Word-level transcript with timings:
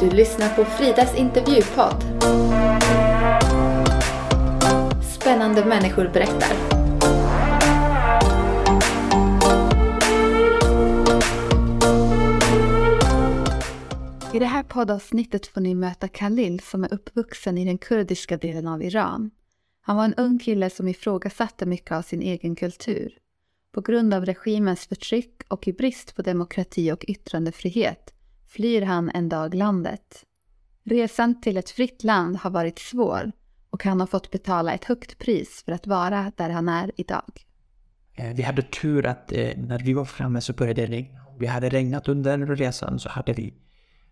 Du 0.00 0.10
lyssnar 0.10 0.48
på 0.48 0.64
Fridas 0.64 1.14
intervjupodd. 1.14 2.04
Spännande 5.02 5.64
människor 5.64 6.10
berättar. 6.12 6.52
I 14.34 14.38
det 14.38 14.46
här 14.46 14.62
poddavsnittet 14.62 15.46
får 15.46 15.60
ni 15.60 15.74
möta 15.74 16.08
Khalil 16.08 16.60
som 16.60 16.84
är 16.84 16.94
uppvuxen 16.94 17.58
i 17.58 17.64
den 17.64 17.78
kurdiska 17.78 18.36
delen 18.36 18.66
av 18.66 18.82
Iran. 18.82 19.30
Han 19.80 19.96
var 19.96 20.04
en 20.04 20.14
ung 20.14 20.38
kille 20.38 20.70
som 20.70 20.88
ifrågasatte 20.88 21.66
mycket 21.66 21.92
av 21.92 22.02
sin 22.02 22.22
egen 22.22 22.56
kultur. 22.56 23.18
På 23.72 23.80
grund 23.80 24.14
av 24.14 24.26
regimens 24.26 24.86
förtryck 24.86 25.42
och 25.48 25.68
i 25.68 25.72
brist 25.72 26.16
på 26.16 26.22
demokrati 26.22 26.92
och 26.92 27.04
yttrandefrihet 27.08 28.14
flyr 28.50 28.82
han 28.82 29.10
en 29.14 29.28
dag 29.28 29.54
landet. 29.54 30.24
Resan 30.84 31.40
till 31.40 31.56
ett 31.56 31.70
fritt 31.70 32.04
land 32.04 32.36
har 32.36 32.50
varit 32.50 32.78
svår 32.78 33.32
och 33.70 33.84
han 33.84 34.00
har 34.00 34.06
fått 34.06 34.30
betala 34.30 34.72
ett 34.72 34.84
högt 34.84 35.18
pris 35.18 35.62
för 35.64 35.72
att 35.72 35.86
vara 35.86 36.32
där 36.36 36.50
han 36.50 36.68
är 36.68 36.92
idag. 36.96 37.46
Eh, 38.14 38.34
vi 38.34 38.42
hade 38.42 38.62
tur 38.62 39.06
att 39.06 39.32
eh, 39.32 39.50
när 39.56 39.78
vi 39.78 39.92
var 39.92 40.04
framme 40.04 40.40
så 40.40 40.52
började 40.52 40.86
det 40.86 40.92
regna. 40.92 41.20
Vi 41.38 41.46
hade 41.46 41.68
regnat 41.68 42.08
under 42.08 42.38
resan 42.38 42.98
så 42.98 43.08
hade 43.08 43.32
vi 43.32 43.54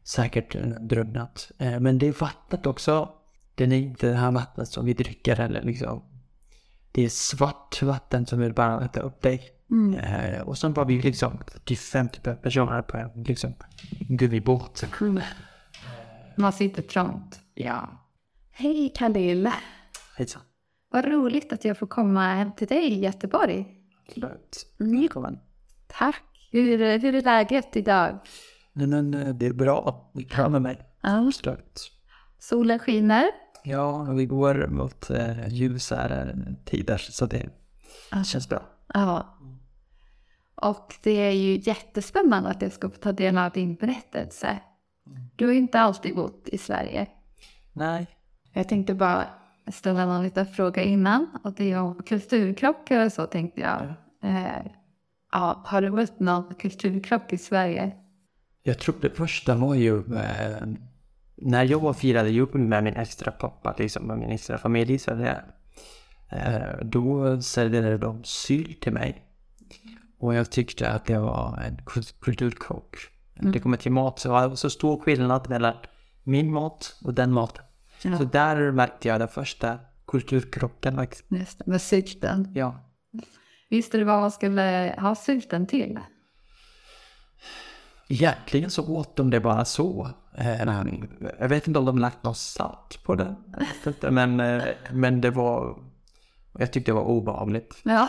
säkert 0.05 0.55
eh, 0.55 0.67
drunknat. 0.67 1.51
Eh, 1.59 1.81
Men 1.81 1.99
det 1.99 2.07
är 2.07 2.21
vattnet 2.21 2.67
också. 2.67 3.09
Det 3.55 3.65
är 3.65 3.73
inte 3.73 4.07
det 4.07 4.17
här 4.17 4.33
vattnet 4.33 4.69
som 4.69 4.85
vi 4.85 4.93
dricker 4.93 5.41
eller 5.41 5.63
liksom. 5.63 6.05
Det 6.93 7.05
är 7.05 7.09
svart 7.09 7.83
vatten 7.83 8.27
som 8.27 8.41
vill 8.41 8.55
bara 8.55 8.85
äta 8.85 9.01
upp 9.01 9.23
dig. 9.23 9.58
Eh, 9.99 10.41
Och 10.41 10.59
sen 10.59 10.73
var 10.73 10.85
vi 10.85 11.03
liksom 11.03 11.39
40-50 11.67 12.35
personer 12.35 12.83
på 12.83 12.97
en 12.97 13.23
liksom 13.23 13.55
gummibåt. 14.09 14.85
Man 16.37 16.53
sitter 16.53 16.83
trångt. 16.83 17.41
Ja, 17.55 18.05
Hej 18.51 18.93
Khalil! 18.97 19.51
hejsan. 20.17 20.43
Vad 20.91 21.05
roligt 21.05 21.53
att 21.53 21.65
jag 21.65 21.79
får 21.79 21.87
komma 21.87 22.35
hem 22.35 22.53
till 22.57 22.67
dig 22.67 22.93
i 22.93 23.01
Göteborg. 23.01 23.67
Absolut. 24.09 24.67
Välkommen. 24.79 25.39
Tack! 25.87 26.23
Hur, 26.53 26.99
hur 26.99 27.15
är 27.15 27.23
läget 27.23 27.77
idag? 27.77 28.19
Nej 28.73 28.87
men 28.87 29.15
eh, 29.15 29.35
det 29.35 29.47
är 29.47 29.53
bra. 29.53 30.11
Är 30.15 30.37
bra 30.37 30.49
med 30.49 30.63
mig. 30.63 30.81
Ja. 31.01 31.27
Absolut. 31.29 31.93
Solen 32.39 32.79
skiner. 32.79 33.25
Ja, 33.65 34.03
vi 34.03 34.27
går 34.27 34.67
mot 34.67 35.11
eh, 35.11 35.49
ljusare 35.49 36.37
tider 36.65 36.97
så 36.99 37.27
det 37.27 37.49
känns 38.27 38.49
bra. 38.49 38.63
Ja. 38.95 39.39
Och 40.63 40.95
det 41.03 41.11
är 41.11 41.31
ju 41.31 41.61
jättespännande 41.63 42.51
att 42.51 42.63
jag 42.63 42.73
ska 42.73 42.91
få 42.91 42.97
ta 42.97 43.13
del 43.13 43.39
av 43.39 43.53
din 43.53 43.75
berättelse. 43.75 44.59
Du 45.37 45.47
har 45.47 45.53
inte 45.53 45.81
alltid 45.81 46.15
bott 46.17 46.49
i 46.49 46.59
Sverige. 46.59 47.07
Nej, 47.73 48.07
Jag 48.53 48.69
tänkte 48.69 48.95
bara 48.95 49.27
ställa 49.73 50.07
någon 50.07 50.23
liten 50.23 50.47
fråga 50.47 50.83
innan. 50.83 51.27
Och 51.45 51.53
det 51.53 51.73
är 51.73 51.81
om 51.81 51.95
kulturkrockar 51.95 53.05
och 53.05 53.13
så 53.13 53.27
tänkte 53.27 53.61
jag. 53.61 53.83
Eh, 54.23 54.67
ja, 55.33 55.63
har 55.67 55.83
du 55.83 55.91
mött 55.91 56.21
någon 56.21 56.55
kulturkrock 56.55 57.33
i 57.33 57.39
Sverige? 57.39 57.93
jag 58.69 58.79
tror 58.79 58.95
det 59.01 59.11
första 59.11 59.55
var 59.55 59.75
ju 59.75 59.97
eh, 59.99 60.67
när 61.37 61.65
jag 61.65 61.97
firade 61.97 62.31
jul 62.31 62.55
med 62.55 62.85
min 62.85 62.97
extra 62.97 63.33
pappa, 63.33 63.75
liksom 63.79 64.07
med 64.07 64.19
min 64.19 64.31
extra 64.31 64.59
familj, 64.59 64.99
så 64.99 65.15
det, 65.15 65.45
eh, 66.31 66.85
då 66.85 67.41
serverade 67.43 67.99
de 67.99 68.25
sylt 68.25 68.81
till 68.81 68.93
mig. 68.93 69.25
Och 70.19 70.35
jag 70.35 70.51
tyckte 70.51 70.91
att 70.91 71.05
det 71.05 71.19
var 71.19 71.57
en 71.67 71.77
kul- 71.87 72.13
kulturkrock. 72.21 72.97
Det 73.53 73.59
kommer 73.61 73.77
till 73.77 73.93
mat 73.93 74.19
så 74.19 74.31
var 74.31 74.49
det 74.49 74.57
så 74.57 74.71
stor 74.71 75.01
skillnad 75.01 75.49
mellan 75.49 75.75
min 76.25 76.53
mat 76.53 76.97
och 77.05 77.15
den 77.15 77.33
maten. 77.33 77.65
Så 78.19 78.25
där 78.25 78.73
märkte 78.73 79.09
jag 79.09 79.21
den 79.21 79.29
första 79.29 79.79
kulturkrocken. 80.07 80.97
liksom. 80.97 81.37
Just 81.37 81.59
det, 81.59 81.65
med 81.67 81.81
sylten. 81.83 82.53
Ja. 82.55 82.85
Visste 83.71 83.99
du 83.99 84.05
vad 84.05 84.21
man 84.21 84.31
skulle 84.31 84.95
ha 84.99 85.15
sylten 85.15 85.67
till? 85.67 85.99
Egentligen 88.09 88.71
så 88.71 88.89
åt 88.97 89.17
de 89.17 89.31
det 89.31 89.41
bara 89.41 89.65
så. 89.65 90.09
Eh, 90.35 90.61
Jag 91.39 91.49
vet 91.49 91.67
inte 91.69 91.79
om 91.79 91.85
de 91.85 91.99
lagt 91.99 92.23
något 92.23 92.37
salt 92.39 93.01
på 93.05 93.15
det. 93.15 93.37
Men, 94.11 94.41
eh, 94.41 94.63
men 94.93 95.21
det 95.21 95.31
var... 95.31 95.79
Jag 96.59 96.73
tyckte 96.73 96.91
det 96.91 96.95
var 96.95 97.03
obehagligt. 97.05 97.81
Ja. 97.83 98.09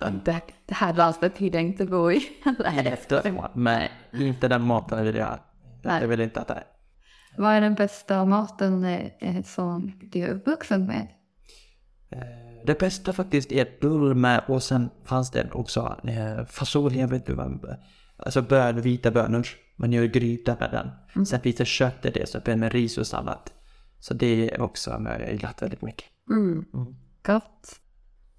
Nej, 0.00 0.12
Det, 0.24 0.40
det 0.66 0.74
här 0.74 0.94
landet 0.94 1.40
vill 1.40 1.54
jag 1.54 1.62
inte 1.62 1.86
bo 1.86 2.12
i. 2.12 2.22
Efter, 2.84 3.48
men 3.54 3.88
inte 4.12 4.48
den 4.48 4.62
maten 4.62 5.04
vill 5.04 5.16
jag. 5.16 5.38
Nej. 5.82 6.00
Jag 6.00 6.08
vill 6.08 6.20
inte 6.20 6.40
att 6.40 6.48
det 6.48 6.54
är. 6.54 6.64
Vad 7.36 7.52
är 7.52 7.60
den 7.60 7.74
bästa 7.74 8.24
maten 8.24 8.84
eh, 8.84 9.06
eh, 9.20 9.42
som 9.42 9.92
du 10.12 10.20
är 10.20 10.28
uppvuxen 10.28 10.86
med? 10.86 11.08
Eh, 12.12 12.64
Det 12.66 12.78
bästa 12.78 13.12
faktiskt 13.12 13.52
är 13.52 13.68
bull 13.80 14.14
med 14.14 14.42
och 14.48 14.62
sen 14.62 14.90
fanns 15.04 15.30
det 15.30 15.50
också 15.52 15.96
eh, 16.04 16.44
fasol, 16.44 16.94
jag 16.94 17.08
vet 17.08 17.20
inte 17.28 17.34
vad, 17.34 17.76
alltså 18.16 18.42
bön, 18.42 18.80
vita 18.80 19.10
bönor. 19.10 19.46
Man 19.76 19.92
gör 19.92 20.04
gryta 20.04 20.56
med 20.60 20.70
den. 20.70 21.26
Sen 21.26 21.40
finns 21.40 21.56
det 21.56 21.64
kött 21.64 22.04
i 22.04 22.10
det, 22.10 22.28
så 22.28 22.38
det 22.38 22.56
med 22.56 22.72
ris 22.72 22.98
och 22.98 23.06
sallad. 23.06 23.50
Så 23.98 24.14
det 24.14 24.50
är 24.50 24.60
också 24.60 24.90
jag 24.90 25.32
gillat 25.32 25.62
väldigt 25.62 25.82
mycket. 25.82 26.04
Mm. 26.30 26.64
Gott. 27.22 27.80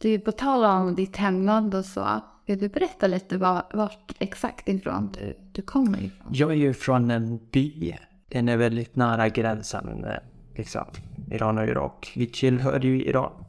Du, 0.02 0.20
på 0.20 0.32
tal 0.32 0.66
om 0.66 0.96
ditt 0.96 1.16
hemland 1.16 1.76
och 1.76 1.86
så. 1.86 2.22
Vill 2.46 2.60
du 2.60 2.70
berätta 2.70 3.08
lite 3.08 3.38
var, 3.38 3.64
vart 3.74 4.16
exakt 4.20 4.70
ifrån 4.70 5.12
du, 5.12 5.38
du 5.52 5.62
kommer 5.62 6.04
ifrån? 6.04 6.28
Jag 6.32 6.52
är 6.52 6.56
ju 6.56 6.74
från 6.74 7.12
en 7.12 7.50
by. 7.52 7.98
Den 8.28 8.50
är 8.50 8.58
väldigt 8.58 8.96
nära 8.96 9.30
gränsen, 9.30 10.06
liksom. 10.56 10.86
Iran 11.32 11.58
och 11.58 11.66
Irak. 11.66 12.14
Vi 12.16 12.28
tillhör 12.28 12.80
ju 12.80 13.04
Iran. 13.04 13.46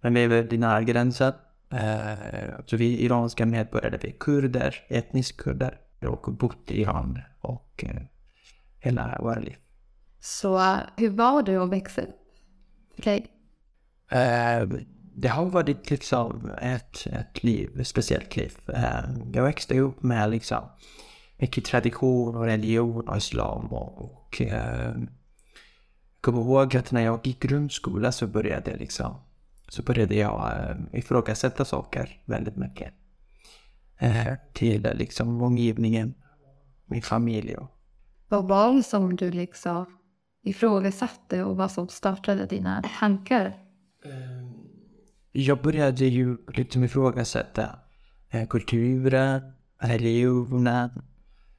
Men 0.00 0.14
vi 0.14 0.24
är 0.24 0.28
väldigt 0.28 0.60
nära 0.60 0.82
gränsen. 0.82 1.32
Eh, 1.70 2.60
så 2.66 2.76
vi 2.76 2.94
är 2.94 2.98
iranska 2.98 3.46
medborgare, 3.46 3.98
vi 4.02 4.08
är 4.08 4.18
kurder, 4.20 4.76
etnisk 4.88 5.36
kurder. 5.36 5.80
Och 6.06 6.32
bott 6.32 6.70
i 6.70 6.80
Iran 6.80 7.18
och 7.40 7.84
eh, 7.84 8.02
hela 8.80 9.18
våra 9.20 9.38
liv. 9.38 9.56
Så 10.20 10.76
hur 10.96 11.10
var 11.10 11.42
det 11.42 11.56
att 11.56 11.70
växa 11.70 12.02
upp? 12.02 12.26
för 12.96 13.02
dig? 13.02 13.26
Eh, 15.16 15.20
det 15.20 15.28
har 15.28 15.46
varit 15.46 15.90
liksom 15.90 16.50
ett, 16.62 17.06
ett 17.06 17.44
liv, 17.44 17.80
ett 17.80 17.86
speciellt 17.86 18.36
liv. 18.36 18.52
Eh, 18.68 19.04
jag 19.32 19.42
växte 19.42 19.78
upp 19.80 20.02
med 20.02 20.30
liksom 20.30 20.64
mycket 21.38 21.64
tradition 21.64 22.36
och 22.36 22.44
religion 22.44 23.08
och 23.08 23.16
islam 23.16 23.66
och, 23.66 24.02
och 24.02 24.42
eh, 24.42 24.94
jag 26.16 26.32
kommer 26.32 26.40
ihåg 26.40 26.76
att 26.76 26.92
när 26.92 27.04
jag 27.04 27.26
gick 27.26 27.40
grundskola 27.40 28.12
så 28.12 28.26
började 28.26 28.70
jag 28.70 28.80
liksom 28.80 29.14
så 29.68 29.82
började 29.82 30.14
jag 30.14 30.52
eh, 30.52 30.98
ifrågasätta 30.98 31.64
saker 31.64 32.22
väldigt 32.24 32.56
mycket. 32.56 32.94
Eh, 33.98 34.34
till 34.52 34.88
liksom 34.94 35.42
omgivningen, 35.42 36.14
min 36.86 37.02
familj 37.02 37.56
och 37.56 37.70
Vad 38.28 38.48
var 38.48 38.72
det 38.72 38.82
som 38.82 39.16
du 39.16 39.30
liksom 39.30 39.86
ifrågasatte 40.42 41.44
och 41.44 41.56
vad 41.56 41.70
som 41.70 41.88
startade 41.88 42.46
dina 42.46 42.82
tankar? 43.00 43.56
Jag 45.38 45.62
började 45.62 46.04
ju 46.04 46.36
liksom 46.48 46.84
ifrågasätta 46.84 47.78
eh, 48.30 48.46
kulturen, 48.46 49.42
religionen, 49.78 50.90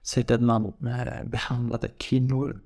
sättet 0.01 0.41
man 0.41 0.65
eh, 0.65 1.23
behandlade 1.25 1.87
kvinnor, 1.97 2.61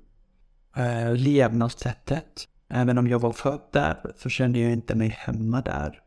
eh, 0.76 1.14
levnadssättet. 1.14 2.48
Även 2.68 2.98
om 2.98 3.08
jag 3.08 3.18
var 3.18 3.32
född 3.32 3.60
där 3.72 3.96
så 4.16 4.28
kände 4.28 4.58
jag 4.58 4.72
inte 4.72 4.94
mig 4.94 5.08
hemma 5.08 5.60
där. 5.60 6.00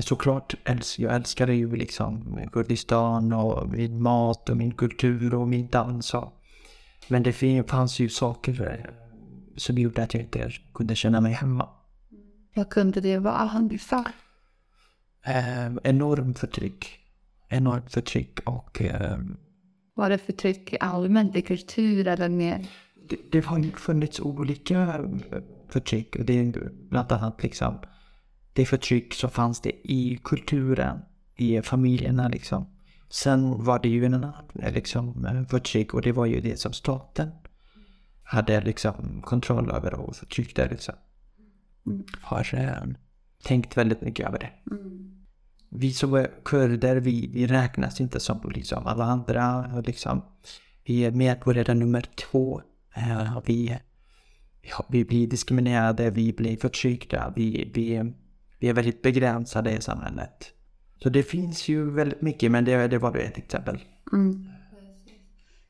Såklart, 0.00 0.54
jag 0.98 1.14
älskade 1.14 1.54
ju 1.54 1.76
liksom 1.76 2.38
Kurdistan 2.52 3.32
och 3.32 3.68
min 3.68 4.02
mat 4.02 4.48
och 4.48 4.56
min 4.56 4.74
kultur 4.74 5.34
och 5.34 5.48
min 5.48 5.68
dans. 5.68 6.14
Men 7.08 7.22
det 7.22 7.62
fanns 7.70 7.98
ju 7.98 8.08
saker 8.08 8.90
som 9.56 9.78
gjorde 9.78 10.02
att 10.02 10.14
jag 10.14 10.22
inte 10.22 10.50
kunde 10.74 10.94
känna 10.94 11.20
mig 11.20 11.32
hemma. 11.32 11.68
Vad 12.54 12.70
kunde 12.70 13.00
det 13.00 13.18
vara 13.18 13.50
ungefär? 13.58 14.06
Eh, 15.24 15.72
enorm 15.82 16.34
förtryck. 16.34 16.98
Enormt 17.48 17.92
förtryck 17.92 18.40
och 18.46 18.82
eh, 18.82 19.18
Var 19.94 20.10
det 20.10 20.18
förtryck 20.18 20.74
allmänt 20.80 21.36
i 21.36 21.42
kultur 21.42 22.06
eller 22.08 22.28
mer? 22.28 22.66
det, 23.08 23.16
det 23.32 23.44
har 23.46 23.62
funnits 23.76 24.20
olika 24.20 24.82
eh, 24.82 25.42
förtryck. 25.68 26.16
Det 26.26 26.32
är 26.32 26.70
bland 26.90 27.12
annat 27.12 27.42
liksom 27.42 27.78
det 28.52 28.66
förtryck 28.66 29.14
som 29.14 29.30
fanns 29.30 29.60
det 29.60 29.90
i 29.90 30.20
kulturen, 30.24 30.98
i 31.36 31.62
familjerna 31.62 32.28
liksom. 32.28 32.66
Sen 33.08 33.64
var 33.64 33.78
det 33.78 33.88
ju 33.88 34.04
en 34.04 34.14
annan 34.14 34.34
eh, 34.62 34.72
liksom, 34.72 35.26
eh, 35.26 35.44
förtryck 35.48 35.94
och 35.94 36.02
det 36.02 36.12
var 36.12 36.26
ju 36.26 36.40
det 36.40 36.60
som 36.60 36.72
staten 36.72 37.30
hade 38.22 38.60
liksom 38.60 39.22
kontroll 39.24 39.70
över 39.70 39.94
och 39.94 40.16
förtryckte 40.16 40.68
liksom. 40.68 40.94
Har 42.20 42.54
eh, 42.54 42.94
tänkt 43.44 43.76
väldigt 43.76 44.00
mycket 44.00 44.28
över 44.28 44.38
det. 44.38 44.50
Vi 45.68 45.92
som 45.92 46.14
är 46.14 46.30
kurder, 46.44 46.96
vi, 46.96 47.30
vi 47.32 47.46
räknas 47.46 48.00
inte 48.00 48.20
som 48.20 48.50
liksom 48.54 48.86
alla 48.86 49.04
andra. 49.04 49.66
Liksom. 49.80 50.22
Vi 50.84 51.04
är 51.04 51.10
medborgare 51.10 51.74
nummer 51.74 52.00
två 52.30 52.62
Eh, 52.94 53.38
vi, 53.44 53.78
vi 54.88 55.04
blir 55.04 55.26
diskriminerade, 55.26 56.10
vi 56.10 56.32
blir 56.32 56.56
förtryckta, 56.56 57.32
vi, 57.36 57.70
vi, 57.74 58.12
vi 58.58 58.68
är 58.68 58.72
väldigt 58.72 59.02
begränsade 59.02 59.72
i 59.72 59.80
samhället. 59.80 60.52
Så 61.02 61.08
det 61.08 61.22
finns 61.22 61.68
ju 61.68 61.90
väldigt 61.90 62.22
mycket, 62.22 62.50
men 62.50 62.64
det, 62.64 62.88
det 62.88 62.98
var 62.98 63.16
ett 63.16 63.38
exempel. 63.38 63.78
Mm. 64.12 64.48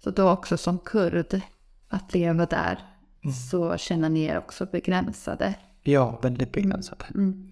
Så 0.04 0.10
då 0.10 0.30
också 0.30 0.56
som 0.56 0.78
kurd, 0.78 1.42
att 1.88 2.14
leva 2.14 2.46
där, 2.46 2.78
Mm. 3.24 3.34
så 3.34 3.76
känner 3.76 4.08
ni 4.08 4.22
er 4.22 4.38
också 4.38 4.66
begränsade. 4.66 5.54
Ja, 5.82 6.18
väldigt 6.22 6.52
begränsade. 6.52 7.04
Mm. 7.14 7.48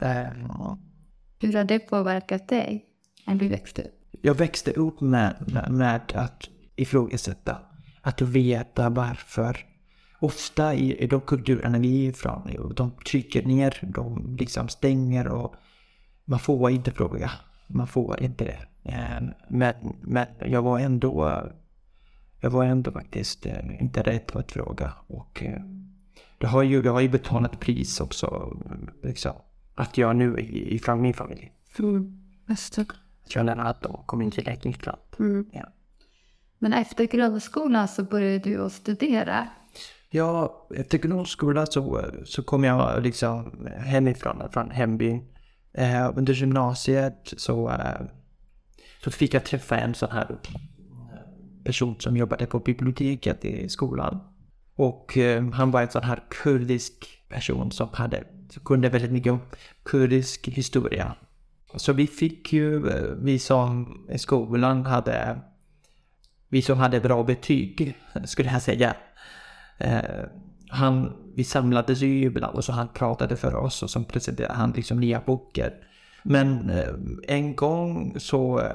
Eh, 0.00 0.32
Hur 1.40 1.52
har 1.56 1.64
det 1.64 1.78
påverkat 1.78 2.48
dig 2.48 2.84
när 3.26 3.34
du 3.34 3.48
växte 3.48 3.82
upp? 3.82 3.92
Jag 4.22 4.34
växte 4.34 4.70
upp 4.70 5.00
med, 5.00 5.34
med, 5.70 6.12
att 6.14 6.48
ifrågasätta, 6.76 7.58
att 8.02 8.20
veta 8.22 8.90
varför. 8.90 9.56
Ofta 10.20 10.74
i, 10.74 10.96
i 11.04 11.06
de 11.06 11.20
kulturerna 11.20 11.78
vi 11.78 12.06
är 12.06 12.10
ifrån, 12.10 12.74
de 12.76 12.90
trycker 12.90 13.46
ner, 13.46 13.78
de 13.82 14.36
liksom 14.38 14.68
stänger 14.68 15.28
och 15.28 15.54
man 16.24 16.38
får 16.38 16.70
inte 16.70 16.92
fråga. 16.92 17.30
Man 17.66 17.86
får 17.86 18.22
inte 18.22 18.44
det. 18.44 18.90
Eh, 18.92 19.22
Men, 19.48 19.74
men 20.02 20.26
jag 20.46 20.62
var 20.62 20.78
ändå, 20.78 21.42
jag 22.40 22.50
var 22.50 22.64
ändå 22.64 22.92
faktiskt 22.92 23.46
eh, 23.46 23.82
inte 23.82 24.02
rädd 24.02 24.26
på 24.26 24.38
att 24.38 24.52
fråga. 24.52 24.92
Och 25.06 25.42
eh, 25.42 25.62
det 26.38 26.46
har 26.46 26.62
ju, 26.62 26.82
jag 26.82 26.92
har 26.92 27.00
ju 27.00 27.08
betalat 27.08 27.60
pris 27.60 28.00
också, 28.00 28.56
liksom. 29.02 29.32
Att 29.74 29.98
jag 29.98 30.16
nu 30.16 30.36
ifrån 30.50 31.02
min 31.02 31.14
familj. 31.14 31.52
Det. 31.76 33.24
Att 33.24 33.34
jag 33.34 33.46
lämnat 33.46 33.86
och 33.86 34.06
kom 34.06 34.22
in 34.22 34.30
till 34.30 34.44
Läkningsland. 34.44 34.98
Mm. 35.18 35.46
Ja. 35.52 35.72
Men 36.58 36.72
efter 36.72 37.04
grundskolan 37.04 37.88
så 37.88 38.02
började 38.02 38.38
du 38.38 38.64
att 38.64 38.72
studera. 38.72 39.48
Ja, 40.10 40.66
efter 40.74 40.98
grundskolan 40.98 41.66
så, 41.66 42.04
så 42.24 42.42
kom 42.42 42.64
jag 42.64 43.02
liksom 43.02 43.66
hemifrån, 43.76 44.42
från 44.52 44.70
hembyn. 44.70 45.24
Eh, 45.72 46.12
under 46.16 46.34
gymnasiet 46.34 47.34
så, 47.36 47.70
eh, 47.70 48.00
så 49.04 49.10
fick 49.10 49.34
jag 49.34 49.44
träffa 49.44 49.78
en 49.78 49.94
sån 49.94 50.10
här 50.10 50.36
person 51.64 51.96
som 52.00 52.16
jobbade 52.16 52.46
på 52.46 52.58
biblioteket 52.58 53.44
i 53.44 53.68
skolan. 53.68 54.20
Och 54.76 55.18
eh, 55.18 55.50
han 55.50 55.70
var 55.70 55.82
en 55.82 55.90
sån 55.90 56.02
här 56.02 56.22
kurdisk 56.30 57.06
person 57.28 57.70
som 57.70 57.88
hade, 57.92 58.24
som 58.50 58.64
kunde 58.64 58.88
väldigt 58.88 59.12
mycket 59.12 59.32
om 59.32 59.40
kurdisk 59.84 60.48
historia. 60.48 61.14
Så 61.76 61.92
vi 61.92 62.06
fick 62.06 62.52
ju, 62.52 62.88
eh, 62.88 63.14
vi 63.18 63.38
som 63.38 63.98
i 64.10 64.18
skolan 64.18 64.86
hade, 64.86 65.38
vi 66.48 66.62
som 66.62 66.78
hade 66.78 67.00
bra 67.00 67.22
betyg, 67.22 67.96
skulle 68.24 68.50
jag 68.50 68.62
säga, 68.62 68.96
eh, 69.78 70.00
han, 70.68 71.12
vi 71.36 71.44
samlades 71.44 72.00
ju 72.00 72.22
ibland 72.22 72.56
och 72.56 72.64
så 72.64 72.72
han 72.72 72.88
pratade 72.88 73.36
för 73.36 73.54
oss 73.54 73.82
och 73.82 73.90
så 73.90 74.04
presenterade 74.04 74.54
han 74.54 74.72
liksom 74.72 75.00
nya 75.00 75.22
böcker. 75.26 75.74
Men 76.22 76.70
en 77.28 77.56
gång 77.56 78.14
så 78.18 78.72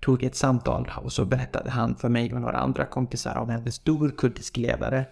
tog 0.00 0.22
ett 0.22 0.34
samtal 0.34 0.90
och 1.02 1.12
så 1.12 1.24
berättade 1.24 1.70
han 1.70 1.96
för 1.96 2.08
mig 2.08 2.34
och 2.34 2.40
några 2.40 2.58
andra 2.58 2.86
kompisar 2.86 3.36
om 3.36 3.50
en 3.50 3.72
stor 3.72 4.10
kurdisk 4.18 4.56
ledare 4.56 5.04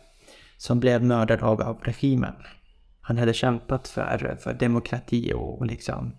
som 0.56 0.80
blev 0.80 1.04
mördad 1.04 1.40
av, 1.40 1.62
av 1.62 1.80
regimen. 1.82 2.34
Han 3.00 3.18
hade 3.18 3.34
kämpat 3.34 3.88
för, 3.88 4.36
för 4.40 4.54
demokrati 4.54 5.32
och 5.34 5.66
liksom 5.66 6.12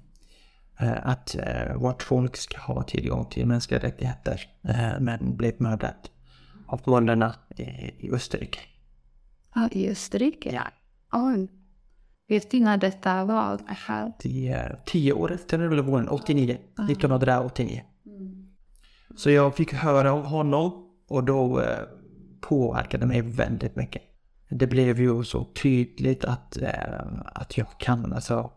eh, 0.80 1.08
att 1.08 1.36
eh, 1.36 1.76
vårt 1.76 2.04
folk 2.04 2.38
ska 2.38 2.60
ha 2.60 2.84
tillgång 2.84 3.26
till 3.26 3.46
mänskliga 3.46 3.80
rättigheter. 3.80 4.42
Eh, 4.64 5.00
men 5.00 5.38
blev 5.38 5.62
mördad 5.62 6.10
av 6.68 6.82
månderna 6.86 7.36
i, 7.98 8.12
Österrike. 8.12 8.60
Ja, 9.56 9.70
i 9.72 9.90
Österrike? 9.90 10.52
Ja. 10.54 10.68
Oj. 11.12 11.48
Vet 12.28 12.52
du 12.52 12.60
när 12.60 12.78
detta 12.78 13.26
var? 13.26 13.60
Aha. 13.70 14.12
Tio, 14.20 14.78
tio 14.86 15.14
år 15.14 15.32
efter 15.32 15.60
revolutionen, 15.60 16.10
89, 16.10 16.58
1989. 16.90 17.82
Så 19.16 19.30
jag 19.30 19.56
fick 19.56 19.74
höra 19.74 20.14
om 20.14 20.26
honom 20.26 20.72
och 21.10 21.24
då 21.24 21.62
eh, 21.62 21.80
påverkade 22.42 23.06
mig 23.06 23.22
väldigt 23.22 23.76
mycket. 23.76 24.02
Det 24.50 24.68
blev 24.68 25.00
ju 25.00 25.24
så 25.24 25.44
tydligt 25.44 26.26
att, 26.26 26.58
eh, 26.58 27.02
att 27.26 27.58
jag 27.58 27.68
kan, 27.80 28.14
alltså 28.14 28.52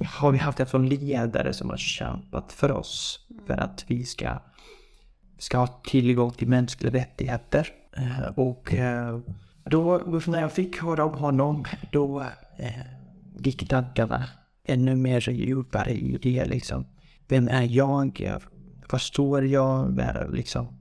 har 0.00 0.32
vi 0.32 0.38
haft 0.38 0.60
en 0.60 0.66
sån 0.66 0.88
ledare 0.88 1.52
som 1.52 1.70
har 1.70 1.76
kämpat 1.76 2.52
för 2.52 2.72
oss 2.72 3.26
för 3.46 3.54
att 3.54 3.84
vi 3.88 4.04
ska, 4.04 4.38
ska 5.38 5.58
ha 5.58 5.66
tillgång 5.66 6.30
till 6.30 6.48
mänskliga 6.48 6.92
rättigheter. 6.92 7.68
Eh, 7.96 8.38
och 8.38 8.74
eh, 8.74 9.18
då, 9.64 9.98
när 10.26 10.40
jag 10.40 10.52
fick 10.52 10.82
höra 10.82 11.04
om 11.04 11.14
honom, 11.14 11.64
då 11.92 12.20
eh, 12.58 12.72
gick 13.38 13.68
tankarna 13.68 14.24
ännu 14.64 14.96
mer 14.96 15.30
djupare 15.30 15.90
i 15.90 16.18
det 16.22 16.44
liksom. 16.44 16.86
Vem 17.28 17.48
är 17.48 17.62
jag? 17.62 18.38
Vad 18.92 19.00
står 19.00 19.44
jag? 19.44 19.92
med 19.92 20.28
Liksom. 20.32 20.78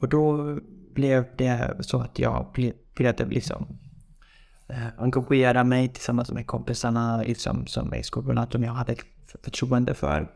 Och 0.00 0.08
då 0.08 0.56
blev 0.94 1.24
det 1.36 1.76
så 1.80 2.00
att 2.00 2.18
jag 2.18 2.72
började 2.96 3.24
liksom 3.24 3.78
eh, 4.68 4.86
engagera 4.98 5.64
mig 5.64 5.88
tillsammans 5.88 6.32
med 6.32 6.46
kompisarna 6.46 7.22
liksom, 7.22 7.66
som 7.66 7.92
är 7.92 7.96
i 7.96 8.02
skolorna, 8.02 8.46
som 8.50 8.62
jag 8.62 8.72
hade 8.72 8.96
förtroende 9.44 9.94
för. 9.94 10.30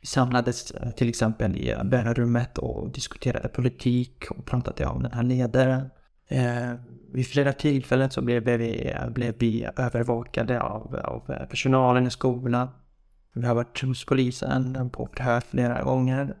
Vi 0.00 0.06
samlades 0.06 0.70
eh, 0.70 0.90
till 0.90 1.08
exempel 1.08 1.56
i 1.56 1.70
eh, 1.70 1.84
bönarummet 1.84 2.58
och 2.58 2.92
diskuterade 2.92 3.48
politik 3.48 4.24
och 4.30 4.46
pratade 4.46 4.86
om 4.86 5.02
den 5.02 5.12
här 5.12 5.22
ledaren. 5.22 5.90
Eh, 6.28 6.72
vid 7.12 7.26
flera 7.26 7.52
tillfällen 7.52 8.10
så 8.10 8.22
blev 8.22 8.42
vi, 8.42 8.90
eh, 8.90 9.08
blev 9.08 9.34
vi 9.38 9.68
övervakade 9.76 10.60
av, 10.60 10.96
av 10.96 11.46
personalen 11.50 12.06
i 12.06 12.10
skolan. 12.10 12.68
Vi 13.32 13.46
har 13.46 13.54
varit 13.54 13.82
hos 13.82 14.04
polisen 14.06 14.90
på 14.92 15.08
förhör 15.16 15.40
flera 15.40 15.82
gånger. 15.82 16.36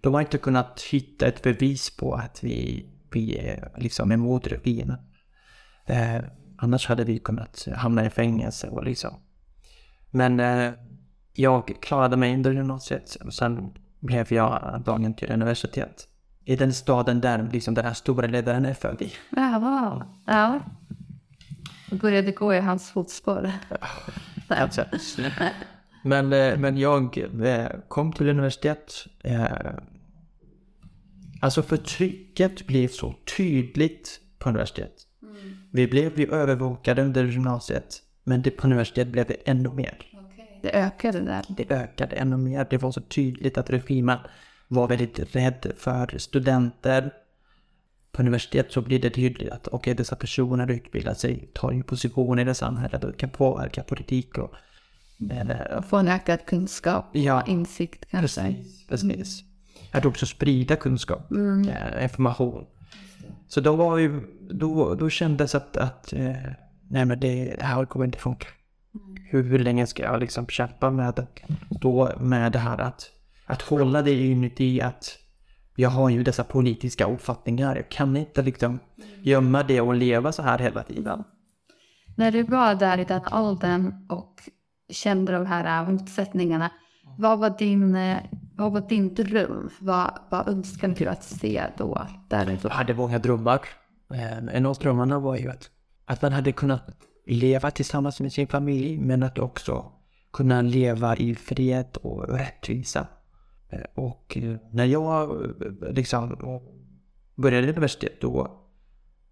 De 0.00 0.14
har 0.14 0.20
inte 0.20 0.38
kunnat 0.38 0.82
hitta 0.82 1.26
ett 1.26 1.42
bevis 1.42 1.96
på 1.96 2.14
att 2.14 2.44
vi, 2.44 2.86
vi 3.12 3.38
är 3.38 3.72
liksom 3.76 4.12
emot 4.12 4.46
regimen. 4.46 4.98
Eh, 5.86 6.20
annars 6.56 6.86
hade 6.86 7.04
vi 7.04 7.18
kunnat 7.18 7.68
hamna 7.76 8.06
i 8.06 8.10
fängelse 8.10 8.68
och 8.68 8.84
liksom. 8.84 9.14
Men 10.10 10.40
eh, 10.40 10.72
jag 11.32 11.72
klarade 11.82 12.16
mig 12.16 12.34
under 12.34 12.52
gymnasiet 12.52 13.14
och 13.24 13.34
sen 13.34 13.72
blev 14.00 14.32
jag 14.32 14.82
dagen 14.84 15.14
till 15.14 15.32
universitet. 15.32 16.08
I 16.44 16.56
den 16.56 16.72
staden 16.72 17.20
där 17.20 17.48
liksom 17.52 17.74
den 17.74 17.84
här 17.84 17.94
stora 17.94 18.26
ledaren 18.26 18.64
är 18.64 18.74
född 18.74 19.02
i. 19.02 19.12
Jaha. 19.30 20.06
Ja. 20.26 20.60
Jag 21.90 21.98
började 21.98 22.32
gå 22.32 22.54
i 22.54 22.60
hans 22.60 22.90
fotspår. 22.90 23.50
Alltså. 24.48 24.84
Men, 26.04 26.32
eh, 26.32 26.58
men 26.58 26.78
jag 26.78 27.18
eh, 27.44 27.68
kom 27.88 28.12
till 28.12 28.28
universitet. 28.28 29.06
Alltså 31.40 31.62
förtrycket 31.62 32.66
blev 32.66 32.88
så 32.88 33.14
tydligt 33.36 34.20
på 34.38 34.48
universitet. 34.48 34.92
Vi 35.72 35.86
blev 35.86 36.20
ju 36.20 36.32
övervakade 36.32 37.02
under 37.02 37.24
gymnasiet. 37.24 38.02
Men 38.24 38.42
det, 38.42 38.50
på 38.50 38.66
universitet 38.66 39.08
blev 39.08 39.26
det 39.26 39.34
ännu 39.34 39.68
mer. 39.68 39.98
Det 40.62 40.70
ökade 40.72 41.20
där. 41.20 41.44
Det 41.48 41.70
ökade 41.70 42.16
ännu 42.16 42.36
mer. 42.36 42.66
Det 42.70 42.78
var 42.78 42.92
så 42.92 43.00
tydligt 43.00 43.58
att 43.58 43.70
regimen 43.70 44.18
var 44.68 44.88
väldigt 44.88 45.36
rädd 45.36 45.72
för 45.76 46.18
studenter. 46.18 47.12
På 48.12 48.22
universitet 48.22 48.72
så 48.72 48.80
blir 48.82 48.98
det 49.00 49.10
tydligt 49.10 49.50
att 49.50 49.68
okej, 49.68 49.94
dessa 49.94 50.16
personer 50.16 50.70
utbildar 50.70 51.14
sig, 51.14 51.50
tar 51.54 51.72
ju 51.72 51.82
positioner 51.82 52.42
i 52.42 52.44
det 52.44 52.54
samhället 52.54 53.04
och 53.04 53.16
kan 53.16 53.30
påverka 53.30 53.82
politik 53.82 54.38
och 54.38 54.54
eh, 55.30 55.82
Få 55.82 55.96
en 55.96 56.08
ökad 56.08 56.46
kunskap 56.46 57.04
Ja. 57.12 57.42
och 57.42 57.48
insikt 57.48 58.04
kanske. 58.10 58.40
Precis, 58.42 58.86
precis. 58.86 59.44
Att 59.92 60.04
också 60.04 60.26
sprida 60.26 60.76
kunskap, 60.76 61.30
Mm. 61.30 61.68
eh, 61.68 62.02
information. 62.02 62.66
Så 63.48 63.60
då 63.60 63.76
var 63.76 63.98
ju, 63.98 64.20
då, 64.50 64.94
då 64.94 65.10
kändes 65.10 65.54
att, 65.54 65.76
att 65.76 66.12
eh, 66.12 66.36
nej 66.90 67.04
men 67.04 67.20
det, 67.20 67.54
det 67.58 67.64
här 67.64 67.84
kommer 67.84 68.04
inte 68.04 68.18
funka. 68.18 68.46
Hur, 69.30 69.42
hur 69.42 69.58
länge 69.58 69.86
ska 69.86 70.02
jag 70.02 70.20
liksom 70.20 70.46
kämpa 70.46 70.90
med 70.90 71.26
stå 71.76 72.18
med 72.20 72.52
det 72.52 72.58
här 72.58 72.78
att, 72.78 73.10
att 73.46 73.62
hålla 73.62 74.02
det 74.02 74.12
inuti 74.26 74.80
att 74.80 75.18
jag 75.76 75.90
har 75.90 76.08
ju 76.08 76.22
dessa 76.22 76.44
politiska 76.44 77.06
uppfattningar. 77.06 77.76
Jag 77.76 77.88
kan 77.88 78.16
inte 78.16 78.42
liksom 78.42 78.78
gömma 79.22 79.62
det 79.62 79.80
och 79.80 79.94
leva 79.94 80.32
så 80.32 80.42
här 80.42 80.58
hela 80.58 80.82
tiden. 80.82 81.24
När 82.16 82.32
du 82.32 82.42
var 82.42 82.74
där 82.74 82.98
i 82.98 83.04
den 83.04 83.20
åldern 83.32 84.06
och 84.08 84.34
kände 84.90 85.32
de 85.32 85.46
här 85.46 85.82
äh, 85.82 85.90
motsättningarna, 85.90 86.70
vad 87.18 87.38
var 87.38 87.58
din, 87.58 87.96
vad 88.58 88.72
var 88.72 88.80
din 88.80 89.14
dröm? 89.14 89.70
Vad, 89.80 90.18
vad 90.30 90.48
önskade 90.48 90.94
du 90.94 91.06
att 91.06 91.24
se 91.24 91.64
då? 91.76 92.06
Där? 92.28 92.58
Jag 92.62 92.70
hade 92.70 92.94
många 92.94 93.18
drömmar. 93.18 93.60
Ehm, 94.14 94.48
en 94.48 94.66
av 94.66 94.76
drömmarna 94.76 95.18
var 95.18 95.36
ju 95.36 95.50
att, 95.50 95.70
att 96.04 96.22
man 96.22 96.32
hade 96.32 96.52
kunnat 96.52 96.82
leva 97.26 97.70
tillsammans 97.70 98.20
med 98.20 98.32
sin 98.32 98.46
familj 98.46 98.98
men 98.98 99.22
att 99.22 99.38
också 99.38 99.92
kunna 100.32 100.62
leva 100.62 101.16
i 101.16 101.34
fred 101.34 101.96
och 102.02 102.28
rättvisa. 102.28 103.06
Ehm, 103.70 103.80
och 103.94 104.36
eh, 104.36 104.56
när 104.72 104.84
jag 104.84 105.30
eh, 105.30 105.92
liksom 105.92 106.36
började 107.34 107.68
universitet 107.68 108.20
då, 108.20 108.64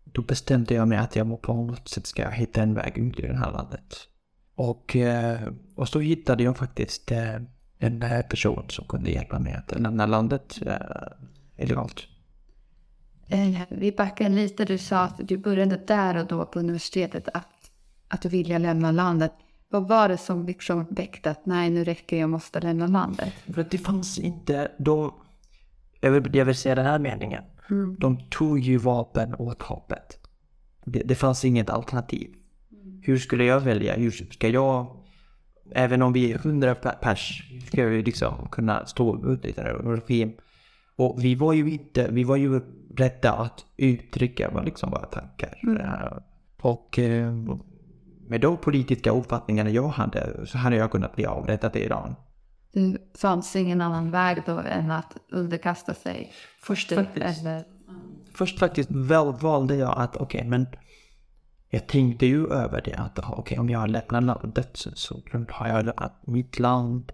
då 0.04 0.22
bestämde 0.22 0.74
jag 0.74 0.88
mig 0.88 0.98
att 0.98 1.16
jag 1.16 1.42
på 1.42 1.54
något 1.54 1.88
sätt 1.88 2.06
ska 2.06 2.28
hitta 2.28 2.62
en 2.62 2.74
väg 2.74 2.98
ut 2.98 3.20
ur 3.20 3.28
det 3.28 3.36
här 3.36 3.52
landet. 3.52 3.94
Och, 4.54 4.96
eh, 4.96 5.52
och 5.76 5.88
så 5.88 6.00
hittade 6.00 6.42
jag 6.42 6.56
faktiskt 6.56 7.12
en 7.78 8.02
eh, 8.02 8.22
person 8.22 8.64
som 8.68 8.84
kunde 8.84 9.10
hjälpa 9.10 9.38
mig 9.38 9.52
att 9.52 9.80
lämna 9.80 10.06
landet 10.06 10.58
illegalt. 11.56 12.06
Vi 13.68 13.92
backar 13.92 14.28
lite. 14.28 14.64
Du 14.64 14.78
sa 14.78 15.00
att 15.00 15.20
du 15.28 15.36
började 15.36 15.76
där 15.86 16.16
och 16.16 16.26
då 16.26 16.46
på 16.46 16.58
universitetet 16.58 17.28
att, 17.34 17.70
att 18.08 18.22
du 18.22 18.28
ville 18.28 18.58
lämna 18.58 18.90
landet. 18.92 19.32
Vad 19.68 19.88
var 19.88 20.08
det 20.08 20.16
som 20.16 20.46
liksom 20.46 20.86
väckte 20.90 21.30
att 21.30 21.46
nej, 21.46 21.70
nu 21.70 21.84
räcker 21.84 22.16
jag 22.16 22.30
måste 22.30 22.60
lämna 22.60 22.86
landet? 22.86 23.34
För 23.54 23.60
att 23.60 23.70
det 23.70 23.78
fanns 23.78 24.18
inte, 24.18 24.70
de, 24.78 25.14
jag 26.00 26.10
vill, 26.10 26.36
jag 26.36 26.44
vill 26.44 26.54
säga 26.54 26.74
den 26.74 26.86
här 26.86 26.98
meningen. 26.98 27.42
Mm. 27.70 27.96
De 27.98 28.28
tog 28.30 28.58
ju 28.58 28.76
vapen 28.76 29.34
åt 29.34 29.62
hoppet. 29.62 30.18
Det, 30.84 31.02
det 31.04 31.14
fanns 31.14 31.44
inget 31.44 31.70
alternativ. 31.70 32.30
Mm. 32.72 33.02
Hur 33.04 33.18
skulle 33.18 33.44
jag 33.44 33.60
välja? 33.60 33.94
Hur 33.96 34.10
ska 34.10 34.48
jag, 34.48 34.95
även 35.70 36.02
om 36.02 36.12
vi 36.12 36.32
är 36.32 36.38
hundra 36.38 36.74
pers, 36.74 37.42
ska 37.66 37.86
vi 37.86 38.02
liksom 38.02 38.48
kunna 38.50 38.86
stå 38.86 39.32
ut 39.32 39.44
i 39.44 39.52
den 39.52 39.66
regim? 39.66 40.32
Och 40.96 41.24
vi 41.24 41.34
var 41.34 41.52
ju 41.52 41.70
inte, 41.70 42.08
vi 42.10 42.24
var 42.24 42.36
ju 42.36 42.60
rädda 42.96 43.32
att 43.32 43.64
uttrycka 43.76 44.50
vad 44.50 44.64
liksom 44.64 44.90
våra 44.90 45.06
tankar. 45.06 45.60
Mm. 45.62 45.80
Och 46.60 46.98
eh, 46.98 47.32
med 48.28 48.40
de 48.40 48.56
politiska 48.56 49.10
uppfattningarna 49.10 49.70
jag 49.70 49.88
hade 49.88 50.46
så 50.46 50.58
hade 50.58 50.76
jag 50.76 50.90
kunnat 50.90 51.16
bli 51.16 51.26
avrättad 51.26 51.76
i 51.76 51.84
Iran. 51.84 52.14
Det 52.72 53.18
fanns 53.18 53.56
ingen 53.56 53.80
annan 53.80 54.10
väg 54.10 54.42
då 54.46 54.58
än 54.58 54.90
att 54.90 55.16
underkasta 55.32 55.94
sig? 55.94 56.32
Först 56.62 56.92
faktiskt, 56.92 57.40
eller... 57.40 57.64
först 58.34 58.58
faktiskt 58.58 58.90
väl 58.90 59.32
valde 59.32 59.76
jag 59.76 59.98
att 59.98 60.16
okej, 60.16 60.38
okay, 60.38 60.50
men 60.50 60.66
jag 61.68 61.86
tänkte 61.86 62.26
ju 62.26 62.46
över 62.46 62.82
det 62.84 62.94
att 62.94 63.18
okej, 63.18 63.34
okay, 63.38 63.58
om 63.58 63.68
jag 63.68 63.90
lämnar 63.90 64.20
landet 64.20 64.70
så, 64.72 65.20
har 65.48 65.68
jag 65.68 66.10
mitt 66.24 66.58
land 66.58 67.12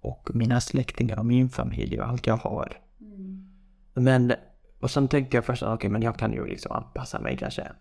och 0.00 0.30
mina 0.34 0.60
släktingar 0.60 1.18
och 1.18 1.26
min 1.26 1.48
familj 1.48 2.00
och 2.00 2.08
allt 2.08 2.26
jag 2.26 2.36
har. 2.36 2.78
Mm. 3.00 3.48
Men, 3.94 4.32
och 4.80 4.90
sen 4.90 5.08
tänkte 5.08 5.36
jag 5.36 5.44
först, 5.44 5.62
okej, 5.62 5.74
okay, 5.74 5.90
men 5.90 6.02
jag 6.02 6.18
kan 6.18 6.32
ju 6.32 6.46
liksom 6.46 6.72
anpassa 6.72 7.20
mig 7.20 7.36
kanske. 7.36 7.72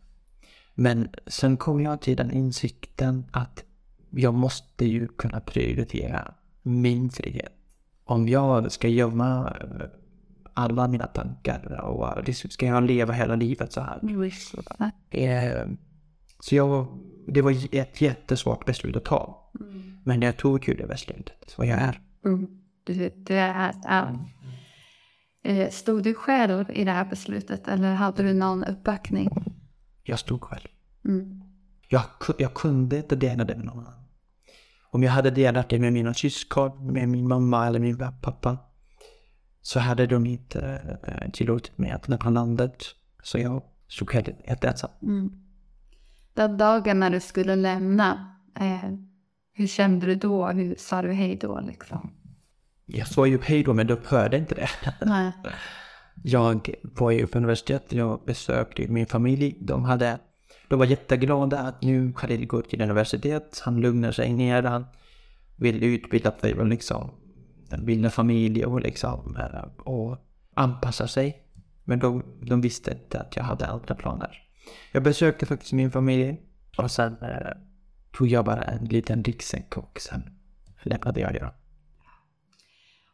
Men 0.74 1.10
sen 1.28 1.58
kom 1.58 1.82
jag 1.82 2.02
till 2.02 2.18
den 2.18 2.32
insikten 2.32 3.26
att 3.32 3.64
jag 4.10 4.34
måste 4.34 4.86
ju 4.86 5.08
kunna 5.08 5.40
prioritera 5.40 6.34
min 6.62 7.10
frihet. 7.10 7.54
Om 8.04 8.28
jag 8.28 8.72
ska 8.72 8.88
gömma 8.88 9.58
eh, 9.62 9.86
alla 10.54 10.88
mina 10.88 11.08
tankar 11.08 11.82
och 11.82 12.24
liksom 12.24 12.50
ska 12.50 12.66
jag 12.66 12.84
leva 12.84 13.14
hela 13.14 13.36
livet 13.36 13.74
så 13.74 13.82
här. 13.82 14.00
Eh, 15.10 15.68
så 16.40 16.56
jag, 16.56 16.88
det 17.28 17.42
var 17.42 17.76
ett 17.76 18.02
jättesvårt 18.02 18.66
beslut 18.66 18.96
att 18.96 19.06
ta. 19.06 19.52
Mm. 19.60 19.98
Men 20.06 20.22
jag 20.22 20.38
tog 20.38 20.68
ju 20.68 20.74
det 20.74 20.88
beslutet, 20.88 21.58
vad 21.58 21.68
jag 21.68 21.80
är. 21.80 22.02
Mm. 22.26 22.48
Du, 22.84 23.10
du 23.16 23.36
är. 23.36 23.74
Eh, 25.44 25.70
stod 25.70 26.04
du 26.04 26.14
själv 26.14 26.72
i 26.74 26.84
det 26.84 26.92
här 26.92 27.06
beslutet 27.06 27.68
eller 27.68 27.94
hade 27.94 28.24
du 28.24 28.34
någon 28.34 28.64
uppbackning? 28.64 29.30
Jag 30.04 30.20
stod 30.20 30.44
själv. 30.44 30.68
Mm. 31.06 31.42
Jag, 31.88 32.02
jag 32.38 32.54
kunde 32.54 32.98
inte 32.98 33.16
dela 33.16 33.44
det 33.44 33.56
med 33.56 33.66
någon 33.66 33.80
annan. 33.80 34.06
Om 34.92 35.04
jag 35.04 35.12
hade 35.12 35.32
delat 35.32 35.70
det 35.70 35.80
med 35.80 35.94
mina 35.94 36.14
syskon, 36.14 36.94
med 36.94 37.10
min 37.10 37.28
mamma 37.28 37.68
eller 37.68 37.80
min 37.80 37.98
pappa 37.98 38.58
så 39.62 39.80
hade 39.80 40.08
de 40.08 40.26
inte 40.26 40.82
äh, 41.04 41.32
tillåtit 41.32 41.78
mig 41.78 41.92
att 41.92 42.08
lämna 42.08 42.30
landet. 42.30 42.84
Så 43.24 43.38
jag 43.40 43.64
stod 43.88 44.14
helt, 44.14 44.30
helt 44.44 44.64
ensam. 44.64 44.90
Mm. 45.02 45.49
Den 46.40 46.58
dagen 46.58 47.00
när 47.00 47.10
du 47.10 47.20
skulle 47.20 47.56
lämna, 47.56 48.36
eh, 48.60 48.92
hur 49.54 49.68
kände 49.68 50.06
du 50.06 50.16
då? 50.16 50.48
Hur 50.48 50.76
sa 50.78 51.02
du 51.02 51.12
hej 51.12 51.36
då 51.42 51.60
liksom? 51.60 52.12
Jag 52.86 53.08
sa 53.08 53.26
ju 53.26 53.40
hej 53.44 53.64
då 53.64 53.74
men 53.74 53.88
de 53.88 53.98
hörde 54.06 54.38
inte 54.38 54.56
det. 54.56 54.70
Nej. 55.02 55.32
Jag 56.24 56.70
var 56.84 57.12
ju 57.12 57.28
på 57.28 57.38
universitetet, 57.38 57.92
jag 57.92 58.22
besökte 58.26 58.88
min 58.88 59.06
familj. 59.06 59.58
De 59.62 59.84
hade 59.84 60.20
de 60.70 60.80
var 60.80 60.86
jätteglada 60.86 61.60
att 61.60 61.82
nu 61.82 62.14
Khalil 62.14 62.48
går 62.48 62.62
till 62.62 62.82
universitet, 62.82 63.62
han 63.66 63.82
lugnar 63.82 64.12
sig 64.12 64.34
ner, 64.34 64.64
han 64.64 64.86
vill 65.56 65.84
utbilda 65.84 66.32
sig 66.32 66.54
och 66.54 66.68
liksom 66.68 67.12
bilda 67.86 68.10
familj 68.10 68.66
och 68.66 68.82
liksom 68.82 69.36
eh, 69.36 69.84
och 69.84 70.18
anpassa 70.54 71.08
sig. 71.08 71.44
Men 71.84 72.00
de, 72.00 72.24
de 72.42 72.62
visste 72.62 72.92
inte 72.92 73.20
att 73.20 73.36
jag 73.36 73.44
hade 73.44 73.68
andra 73.68 73.96
planer. 73.96 74.49
Jag 74.92 75.04
besökte 75.04 75.46
faktiskt 75.46 75.74
min 75.74 75.92
familj 75.92 76.42
och 76.78 76.92
sen 76.92 77.18
eh, 77.22 77.52
tog 78.12 78.28
jag 78.28 78.46
bara 78.46 78.62
en 78.62 78.86
liten 78.86 79.24
ryggsäck 79.24 79.78
och 79.78 80.00
sen 80.02 80.24
lämnade 80.84 81.20
jag 81.20 81.34
det. 81.34 81.54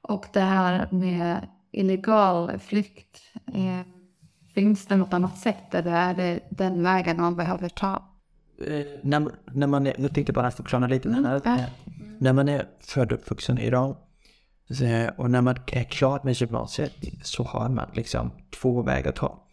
Och 0.02 0.26
det 0.34 0.40
här 0.40 0.88
med 0.92 1.48
illegal 1.72 2.60
flykt. 2.60 3.22
Eh, 3.54 3.82
Finns 4.56 4.86
det 4.86 4.96
något 4.96 5.14
annat 5.14 5.38
sätt 5.38 5.74
eller 5.74 5.92
är 5.92 6.14
det 6.14 6.40
den 6.50 6.84
vägen 6.84 7.18
man 7.22 7.36
behöver 7.36 7.70
ta? 7.70 8.04
Eh, 8.68 8.86
när, 9.02 9.32
när 9.46 9.68
man 9.68 9.88
är, 9.88 9.96
jag 9.98 10.14
tänkte 10.14 10.34
bara 10.34 10.52
förklara 10.52 10.88
lite. 10.88 11.10
Mm. 11.10 11.26
Här, 11.26 11.40
mm. 11.46 11.70
När 12.20 12.34
man 12.34 12.50
är 12.50 12.68
född 12.80 13.12
och 13.12 13.20
uppvuxen 13.20 13.60
i 13.60 13.66
Iran 13.66 13.96
och 15.18 15.32
när 15.32 15.42
man 15.42 15.56
är 15.68 15.84
klar 15.84 16.20
med 16.24 16.34
gymnasiet 16.34 16.94
så 17.24 17.44
har 17.44 17.70
man 17.70 17.90
liksom 17.94 18.32
två 18.62 18.82
vägar 18.82 19.10
att 19.10 19.16
ta. 19.16 19.45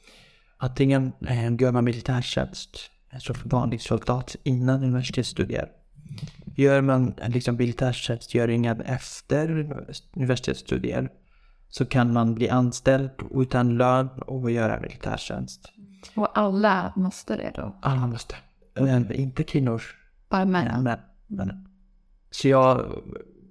Antingen 0.63 1.13
eh, 1.29 1.55
gör 1.61 1.73
man 1.73 1.85
militärtjänst, 1.85 2.91
alltså 3.13 3.35
för 3.35 3.49
vanlig 3.49 3.81
soldat 3.81 4.37
innan 4.43 4.85
universitetsstudier. 4.85 5.69
Gör 6.57 6.81
man 6.81 7.15
liksom 7.27 7.57
militärtjänstgöringen 7.57 8.81
efter 8.81 9.49
universitetsstudier 10.17 11.11
så 11.69 11.85
kan 11.85 12.13
man 12.13 12.35
bli 12.35 12.49
anställd 12.49 13.11
utan 13.31 13.77
lön 13.79 14.09
och 14.27 14.51
göra 14.51 14.81
militärtjänst. 14.81 15.73
Och 16.15 16.39
alla 16.39 16.93
måste 16.97 17.37
det 17.37 17.53
då? 17.55 17.79
Alla 17.83 18.07
måste. 18.07 18.35
Men 18.75 19.13
inte 19.13 19.43
kvinnor. 19.43 19.83
Bara 20.29 20.45
män? 20.45 20.83
Män. 20.83 20.99
män. 21.27 21.69
Så 22.31 22.49
jag, 22.49 23.03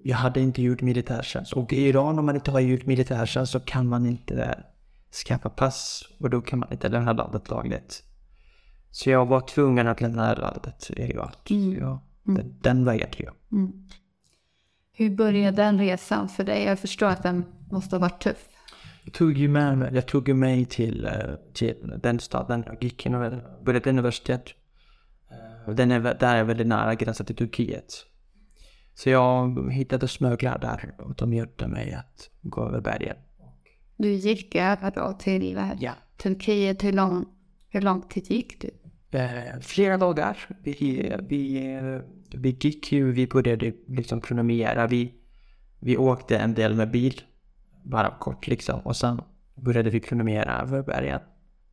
jag 0.04 0.18
hade 0.18 0.40
inte 0.40 0.62
gjort 0.62 0.82
militärtjänst. 0.82 1.54
Och 1.54 1.74
i 1.74 1.88
Iran 1.88 2.20
om 2.20 2.26
man 2.26 2.36
inte 2.36 2.52
har 2.52 2.60
gjort 2.60 2.86
militärtjänst 2.86 3.52
så 3.52 3.60
kan 3.60 3.88
man 3.88 4.06
inte 4.06 4.64
skaffa 5.12 5.50
pass 5.50 6.04
och 6.20 6.30
då 6.30 6.42
kan 6.42 6.60
man 6.60 6.72
inte 6.72 6.90
lämna 6.90 7.14
landet 7.14 7.50
lagligt. 7.50 8.04
Så 8.92 9.10
jag 9.10 9.26
var 9.26 9.42
tvungen 9.42 9.88
att 9.88 10.02
lämna 10.02 10.34
landet 10.34 10.90
illegalt. 10.90 11.50
Mm. 11.50 11.80
Ja, 11.80 12.04
mm. 12.28 12.38
den, 12.38 12.60
den 12.62 12.86
vägen 12.86 13.10
tog 13.12 13.26
jag. 13.26 13.34
Mm. 13.52 13.88
Hur 14.94 15.16
började 15.16 15.58
den 15.58 15.80
resan 15.80 16.30
för 16.30 16.44
dig? 16.44 16.64
Jag 16.64 16.80
förstår 16.80 17.08
att 17.08 17.24
den 17.24 17.46
måste 17.72 17.96
ha 17.96 18.02
varit 18.02 18.24
tuff. 18.24 18.48
Jag 19.04 19.14
tog 19.14 19.38
ju 19.38 19.48
med 19.48 19.78
mig, 19.78 19.94
jag 19.94 20.06
tog 20.06 20.30
mig 20.36 20.66
till, 20.66 21.06
eh, 21.06 21.12
till 21.54 21.94
den 22.04 22.20
staden 22.20 22.64
jag 22.68 22.84
gick, 22.84 23.08
började 23.66 23.90
universitet. 23.90 24.46
Eh, 25.68 25.74
den 25.74 25.92
är, 25.92 26.00
där 26.00 26.36
är 26.36 26.44
väldigt 26.44 26.68
nära 26.68 26.96
gränsen 26.96 27.26
till 27.26 27.36
Turkiet. 27.36 28.06
Så 28.94 29.10
jag 29.10 29.72
hittade 29.72 30.08
smugglare 30.08 30.58
där 30.58 30.96
och 30.98 31.16
de 31.16 31.34
hjälpte 31.34 31.68
mig 31.68 31.94
att 31.94 32.30
gå 32.42 32.68
över 32.68 32.82
bergen. 32.82 33.16
Du 34.02 34.10
gick 34.14 34.56
över 34.56 34.92
då 34.92 35.14
till 35.14 35.58
eh, 35.58 35.72
ja. 35.80 35.94
Turkiet. 36.18 36.84
Hur 36.84 36.92
lång, 36.92 37.26
hur 37.70 37.82
lång 37.82 38.02
tid 38.02 38.32
gick 38.32 38.62
du? 38.62 38.70
Eh, 39.18 39.60
flera 39.62 39.98
dagar. 39.98 40.38
Vi, 40.64 41.14
vi, 41.30 41.70
vi 42.34 42.58
gick 42.60 42.92
ju, 42.92 43.12
vi 43.12 43.28
började 43.28 43.74
liksom 43.88 44.22
promenera. 44.22 44.88
Vi, 44.88 45.14
vi 45.80 45.98
åkte 45.98 46.38
en 46.38 46.54
del 46.54 46.76
med 46.76 46.92
bil 46.92 47.22
bara 47.84 48.18
kort 48.20 48.48
liksom. 48.48 48.80
Och 48.80 48.96
sen 48.96 49.22
började 49.56 49.90
vi 49.90 50.00
promenera 50.00 50.62
över 50.62 50.84
bergen. 50.84 51.20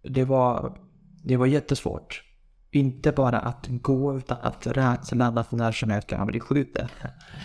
Det 0.02 0.24
var, 0.24 0.78
det 1.24 1.36
var 1.36 1.46
jättesvårt. 1.46 2.24
Inte 2.70 3.12
bara 3.12 3.38
att 3.38 3.66
gå 3.68 4.16
utan 4.16 4.38
att 4.42 4.66
rädslan 4.66 5.38
att 5.38 5.52
när 5.52 5.72
som 5.72 5.90
helst 5.90 6.08
kan 6.08 6.26
bli 6.26 6.40
skjuten. 6.40 6.88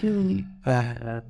Mm. 0.01 0.45
Eh, 0.65 1.23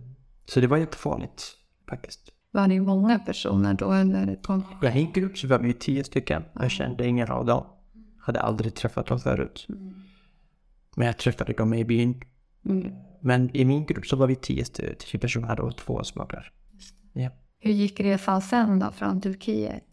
så 0.46 0.60
det 0.60 0.68
var 0.68 0.78
jättefarligt 0.78 1.44
faktiskt. 1.90 2.33
Var 2.54 2.68
ni 2.68 2.80
många 2.80 3.20
personer 3.20 3.74
då 3.74 3.92
eller? 3.92 4.40
Kom... 4.44 4.64
I 4.82 4.88
en 4.88 5.12
grupp 5.12 5.38
så 5.38 5.48
var 5.48 5.60
vi 5.60 5.74
tio 5.74 6.04
stycken. 6.04 6.44
Jag 6.54 6.72
kände 6.72 7.08
ingen 7.08 7.32
av 7.32 7.46
dem. 7.46 7.66
Hade 8.20 8.42
aldrig 8.42 8.76
träffat 8.76 9.08
dem 9.08 9.20
förut. 9.20 9.66
Mm. 9.70 9.94
Men 10.96 11.08
jag 11.08 11.18
träffade 11.18 11.54
dem 11.54 11.74
i 11.74 11.86
byn. 11.86 12.22
Mm. 12.70 12.94
Men 13.22 13.56
i 13.56 13.66
min 13.66 13.86
grupp 13.86 14.06
så 14.06 14.16
var 14.16 14.28
vi 14.28 14.36
tio, 14.36 14.66
tio 14.66 15.20
personer 15.20 15.60
och 15.60 15.78
två 15.78 16.04
smugglare. 16.04 16.46
Ja. 17.14 17.30
Hur 17.60 17.72
gick 17.72 18.00
resan 18.00 18.42
sen 18.42 18.80
då 18.80 18.92
från 18.92 19.22
Turkiet? 19.22 19.84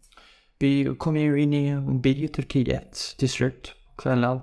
Vi 0.59 0.95
kom 0.97 1.17
ju 1.17 1.41
in 1.41 1.53
i 1.53 1.67
en 1.67 2.01
by 2.01 2.23
i 2.23 2.27
Turkiet 2.27 3.15
till 3.17 3.29
slut, 3.29 3.75
kvällen. 3.97 4.39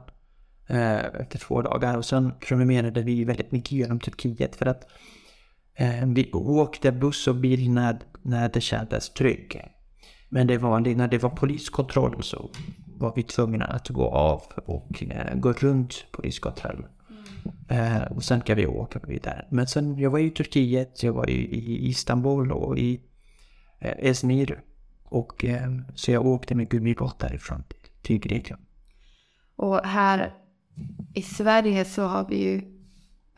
Eh, 0.67 1.05
efter 1.05 1.39
två 1.39 1.63
dagar 1.63 1.97
och 1.97 2.05
sen 2.05 2.33
promenerade 2.41 3.03
vi 3.03 3.25
väldigt 3.25 3.53
mycket 3.53 3.73
genom 3.73 4.01
Turkiet 4.01 4.57
för 4.57 4.67
att 4.67 4.89
vi 6.07 6.31
åkte 6.33 6.93
buss 6.93 7.29
och 7.29 7.37
bil 7.37 7.71
när, 7.71 7.99
när 8.23 8.49
det 8.49 8.61
kändes 8.61 9.11
tryggt. 9.11 9.57
Men 10.29 10.47
det 10.47 10.59
var, 10.59 10.81
när 10.81 11.09
det 11.09 11.23
var 11.23 11.31
poliskontroll 11.31 12.23
så 12.23 12.51
var 12.99 13.13
vi 13.17 13.23
tvungna 13.23 13.65
att 13.65 13.89
gå 13.89 14.05
av 14.09 14.43
och 14.67 15.03
eh, 15.03 15.35
gå 15.35 15.53
runt 15.53 16.07
poliskontrollen. 16.13 16.89
Eh, 17.69 18.03
och 18.03 18.25
sen 18.25 18.41
kan 18.41 18.57
vi 18.57 18.67
åka 18.67 18.99
vidare. 18.99 19.47
Men 19.51 19.67
sen, 19.67 19.99
jag 19.99 20.11
var 20.11 20.19
i 20.19 20.31
Turkiet, 20.31 21.03
jag 21.03 21.13
var 21.13 21.31
i, 21.31 21.89
Istanbul 21.89 22.53
och 22.53 22.79
i 22.79 23.01
eh, 23.81 24.11
Izmir. 24.11 24.63
Och 25.05 25.45
eh, 25.45 25.71
så 25.95 26.13
jag 26.13 26.27
åkte 26.27 26.55
med 26.55 26.69
gummibåt 26.69 27.19
därifrån 27.19 27.63
till, 27.69 27.91
till 28.03 28.19
Grekland. 28.19 28.63
Och 29.57 29.81
här 29.85 30.35
i 31.15 31.23
Sverige 31.23 31.85
så 31.85 32.03
har 32.03 32.27
vi 32.29 32.43
ju 32.43 32.78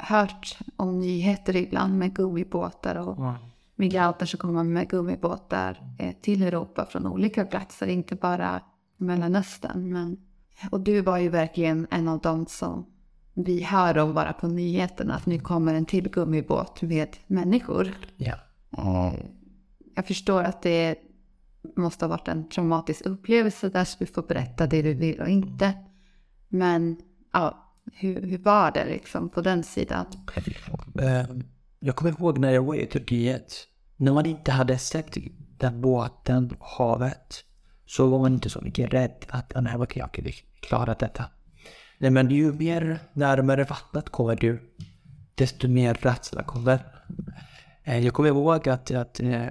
hört 0.02 0.59
om 0.76 1.00
nyheter 1.00 1.57
ibland 1.57 1.99
med 1.99 2.14
gummibåtar 2.14 2.95
och 2.97 3.19
Mm. 3.19 3.35
migranter 3.76 4.26
som 4.26 4.38
kommer 4.38 4.64
med 4.64 4.88
gummibåtar 4.88 5.95
eh, 5.99 6.14
till 6.21 6.42
Europa 6.42 6.87
från 6.87 7.07
olika 7.07 7.45
platser, 7.45 7.87
inte 7.87 8.14
bara 8.14 8.61
Mellanöstern. 8.97 9.92
Men, 9.92 10.16
och 10.71 10.80
du 10.80 11.00
var 11.00 11.19
ju 11.19 11.28
verkligen 11.28 11.87
en 11.90 12.09
av 12.09 12.19
dem 12.21 12.47
som 12.47 12.87
vi 13.35 13.62
hör 13.62 13.99
om 13.99 14.14
bara 14.14 14.33
på 14.33 14.49
nyheterna, 14.49 15.14
att 15.14 15.26
nu 15.26 15.38
kommer 15.40 15.75
en 15.75 15.85
till 15.87 16.09
gummibåt 16.11 16.83
med 16.83 17.16
människor. 17.26 17.88
Ja. 18.16 18.35
Eh, 18.78 19.14
Jag 19.95 20.07
förstår 20.07 20.42
att 20.42 20.62
det 20.62 20.97
måste 21.76 22.04
ha 22.04 22.11
varit 22.11 22.28
en 22.28 22.49
traumatisk 22.49 23.07
upplevelse 23.07 23.69
där 23.69 23.85
så 23.85 23.97
du 23.99 24.07
får 24.07 24.23
berätta 24.23 24.66
det 24.66 24.83
du 24.83 24.95
vill 24.95 25.21
och 25.21 25.28
inte. 25.28 25.73
Men 26.49 26.97
ja, 27.33 27.70
hur, 27.92 28.23
hur 28.23 28.38
var 28.38 28.70
det 28.70 28.85
liksom 28.85 29.28
på 29.28 29.40
den 29.40 29.62
sidan? 29.64 30.06
Ehm, 31.02 31.42
jag 31.80 31.97
kommer 31.97 32.11
ihåg 32.11 32.38
när 32.38 32.50
jag 32.50 32.62
var 32.62 32.75
i 32.75 32.87
Turkiet. 32.87 33.66
När 33.97 34.12
man 34.12 34.26
inte 34.26 34.52
hade 34.52 34.78
sett 34.78 35.16
den 35.59 35.80
båten, 35.80 36.56
havet, 36.61 37.44
så 37.87 38.06
var 38.06 38.18
man 38.18 38.32
inte 38.32 38.50
så 38.50 38.61
mycket 38.61 38.92
rädd 38.92 39.25
att 39.28 39.56
"Ah, 39.56 39.61
nej, 39.61 39.78
vad 39.78 39.88
kan 39.88 40.00
jag 40.14 40.35
klara 40.61 40.94
detta. 40.94 41.25
Nej, 41.99 42.11
men 42.11 42.30
ju 42.30 42.52
mer 42.52 42.99
närmare 43.12 43.64
vattnet 43.64 44.09
kommer 44.11 44.37
du, 44.37 44.73
desto 45.35 45.68
mer 45.68 45.94
rädsla 45.94 46.42
kommer. 46.42 46.87
Ehm, 47.85 48.02
jag 48.02 48.14
kommer 48.14 48.28
ihåg 48.28 48.68
att, 48.68 48.90
att 48.90 49.20
eh, 49.20 49.47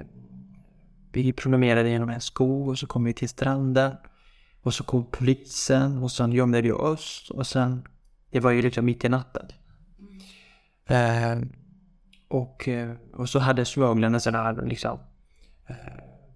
vi 1.12 1.34
promenerade 1.34 1.90
genom 1.90 2.10
en 2.10 2.22
skog 2.22 2.68
och 2.68 2.80
så 2.80 2.88
kom 2.88 3.04
vi 3.04 3.14
till 3.14 3.30
stranden. 3.30 3.92
Och 4.62 4.74
så 4.74 4.84
kom 4.84 5.06
polisen 5.12 6.04
och 6.04 6.12
sen 6.12 6.32
gömde 6.32 6.62
vi 6.62 6.72
oss 6.72 7.32
och 7.34 7.48
sen, 7.48 7.88
det 8.32 8.40
var 8.40 8.52
ju 8.52 8.62
liksom 8.62 8.86
mitt 8.86 9.06
i 9.06 9.10
natten. 9.10 9.46
Eh, 10.86 11.40
och, 12.28 12.68
eh, 12.68 12.96
och 13.14 13.30
så 13.30 13.40
hade 13.40 13.66
smugglarna 13.66 14.20
sån 14.20 14.36
här 14.36 14.66
liksom 14.66 15.00
eh, 15.68 15.76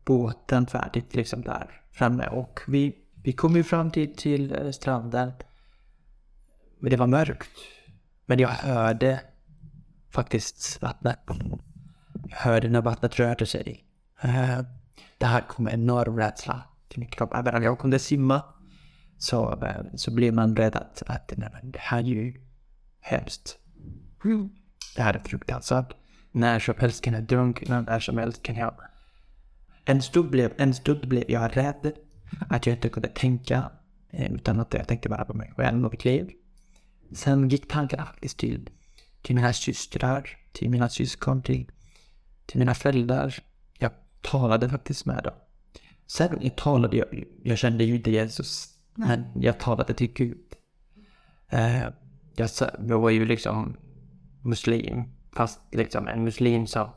båten 0.05 0.67
färdigt 0.67 1.15
liksom 1.15 1.41
där 1.41 1.81
framme 1.91 2.27
och 2.27 2.59
vi, 2.67 2.95
vi 3.23 3.33
kom 3.33 3.55
ju 3.55 3.63
fram 3.63 3.91
till, 3.91 4.15
till 4.15 4.55
eh, 4.55 4.71
stranden. 4.71 5.31
Men 6.79 6.91
det 6.91 6.97
var 6.97 7.07
mörkt. 7.07 7.50
Men 8.25 8.39
jag 8.39 8.50
hörde 8.50 9.21
faktiskt 10.09 10.81
vattnet. 10.81 11.19
Jag 12.29 12.38
hörde 12.38 12.69
när 12.69 12.81
vattnet 12.81 13.19
rörde 13.19 13.45
sig. 13.45 13.83
Eh, 14.21 14.62
det 15.17 15.25
här 15.25 15.41
kom 15.41 15.67
en 15.67 15.73
enorm 15.73 16.17
rädsla 16.17 16.62
till 16.88 17.00
min 17.00 17.09
kropp. 17.09 17.33
Även 17.35 17.55
om 17.55 17.63
jag 17.63 17.79
kunde 17.79 18.00
simma 18.00 18.41
så, 19.24 19.65
eh, 19.65 19.96
så 19.96 20.12
blev 20.12 20.34
man 20.34 20.56
rädd 20.56 20.75
att, 20.75 21.03
att 21.08 21.34
nej, 21.38 21.50
men 21.53 21.72
det 21.72 21.80
här 21.80 22.00
är 22.00 22.03
ju 22.03 22.42
hemskt. 23.00 23.58
Det 24.96 25.01
här 25.01 25.13
är 25.13 25.20
fruktansvärt. 25.20 25.94
När 26.32 26.60
som 26.60 26.75
helst 26.77 27.03
kan 27.03 27.13
jag 27.13 27.24
drunkna, 27.24 27.82
när 27.82 28.00
som 28.00 28.18
helst 28.18 28.44
kan 28.44 28.56
jag... 28.56 28.75
En 29.86 30.01
stund 30.01 30.30
blev, 30.30 30.53
en 30.58 30.74
stund 30.74 31.08
blev 31.08 31.32
jag 31.32 31.58
rädd. 31.58 31.94
Att 32.50 32.65
jag 32.68 32.75
inte 32.75 32.89
kunde 32.89 33.10
tänka. 33.10 33.71
Eh, 34.10 34.34
utan 34.34 34.60
att 34.60 34.74
jag 34.74 34.88
tänkte 34.88 35.10
bara 35.10 35.26
på 35.26 35.34
mig 35.34 35.54
själv 35.58 35.86
och 35.86 35.91
mitt 35.91 36.06
liv. 36.06 36.32
Sen 37.13 37.50
gick 37.50 37.67
tankarna 37.67 38.06
faktiskt 38.06 38.38
till, 38.38 38.69
till 39.21 39.36
mina 39.36 39.54
systrar, 39.54 40.38
till 40.52 40.69
mina 40.69 40.89
syskon, 40.89 41.41
till, 41.41 41.71
till 42.45 42.60
mina 42.60 42.76
föräldrar. 42.76 43.36
Jag 43.80 43.91
talade 44.21 44.69
faktiskt 44.69 45.06
med 45.06 45.24
dem. 45.24 45.34
Sen 46.08 46.38
jag 46.41 46.56
talade 46.56 46.97
jag, 46.97 47.24
jag 47.43 47.58
kände 47.58 47.84
ju 47.84 47.95
inte 47.95 48.12
Jesus. 48.12 48.72
Men 48.95 49.25
jag 49.36 49.60
talade 49.60 49.93
till 49.93 50.13
Gud. 50.13 50.56
Eh, 51.49 51.84
jag, 52.36 52.49
jag 52.88 52.99
var 52.99 53.10
ju 53.10 53.25
liksom 53.25 53.77
muslim. 54.41 55.03
Fast 55.36 55.62
liksom 55.71 56.08
en 56.08 56.23
muslim 56.23 56.67
som 56.67 56.89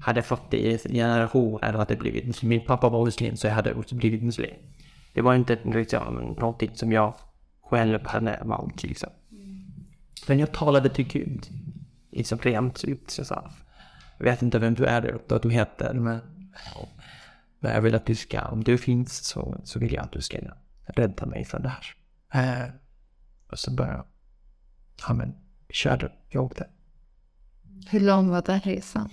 hade 0.00 0.22
fått 0.22 0.50
det 0.50 0.56
i 0.56 0.78
generationer 0.78 1.68
att 1.68 1.74
hade 1.74 1.96
blivit 1.96 2.26
muslim. 2.26 2.48
Min 2.48 2.66
pappa 2.66 2.88
var 2.88 3.04
muslim 3.04 3.36
så 3.36 3.46
jag 3.46 3.54
hade 3.54 3.74
också 3.74 3.94
blivit 3.94 4.22
muslim. 4.22 4.54
Det 5.14 5.22
var 5.22 5.34
inte 5.34 5.58
liksom 5.64 6.34
någonting 6.38 6.70
som 6.74 6.92
jag 6.92 7.14
själv 7.62 8.06
hade 8.06 8.40
valt 8.44 8.82
liksom. 8.82 9.10
Men 10.28 10.38
jag 10.38 10.52
talade 10.52 10.88
till 10.88 11.08
Gud. 11.08 11.46
Liksom 12.10 12.38
rent 12.38 12.84
ut. 12.84 13.10
Så 13.10 13.20
jag 13.20 13.26
sa, 13.26 13.50
jag 14.18 14.24
vet 14.24 14.42
inte 14.42 14.58
vem 14.58 14.74
du 14.74 14.84
är 14.84 15.02
eller 15.02 15.18
vad 15.28 15.42
du 15.42 15.50
heter 15.50 15.94
men, 15.94 16.20
men 17.60 17.72
jag 17.72 17.82
vill 17.82 17.94
att 17.94 18.06
du 18.06 18.14
ska, 18.14 18.44
om 18.44 18.64
du 18.64 18.78
finns 18.78 19.24
så, 19.24 19.60
så 19.64 19.78
vill 19.78 19.92
jag 19.92 20.04
att 20.04 20.12
du 20.12 20.22
ska 20.22 20.38
rädda 20.88 21.26
mig 21.26 21.44
från 21.44 21.62
det 21.62 21.68
här. 21.68 21.94
Eh, 22.32 22.68
och 23.50 23.58
så 23.58 23.70
började 23.70 23.96
jag, 23.96 24.06
ja 25.08 25.14
men, 25.14 25.34
vi 25.68 25.74
körde, 25.74 26.12
jag 26.28 26.44
åkte. 26.44 26.66
Hur 27.90 28.00
lång 28.00 28.28
var 28.28 28.42
den 28.42 28.60
resan? 28.60 29.10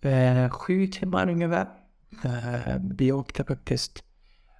Eh, 0.00 0.50
sju 0.50 0.86
timmar 0.86 1.28
ungefär. 1.28 1.68
Eh, 2.24 2.76
vi 2.98 3.12
åkte 3.12 3.44
faktiskt. 3.44 4.04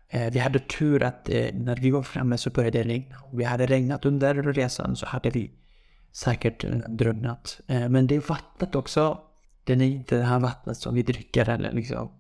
Eh, 0.09 0.33
vi 0.33 0.39
hade 0.39 0.59
tur 0.59 1.03
att 1.03 1.29
eh, 1.29 1.55
när 1.55 1.77
vi 1.77 1.91
var 1.91 2.03
framme 2.03 2.39
så 2.39 2.51
började 2.51 2.79
det 2.79 2.89
regna. 2.89 3.17
Vi 3.33 3.45
hade 3.45 3.67
regnat 3.67 4.05
under 4.05 4.35
resan 4.35 4.97
så 4.97 5.07
hade 5.07 5.31
vi 5.31 5.53
säkert 6.13 6.65
eh, 6.65 6.79
drunknat. 6.89 7.61
Eh, 7.67 7.89
men 7.89 8.07
det 8.07 8.15
är 8.15 8.21
vattnet 8.21 8.75
också. 8.75 9.21
Det 9.65 9.73
är 9.73 9.83
inte 9.83 10.17
det 10.17 10.25
här 10.25 10.39
vattnet 10.39 10.77
som 10.77 10.95
vi 10.95 11.03
dricker 11.03 11.49
eller 11.49 11.73
liksom. 11.73 12.13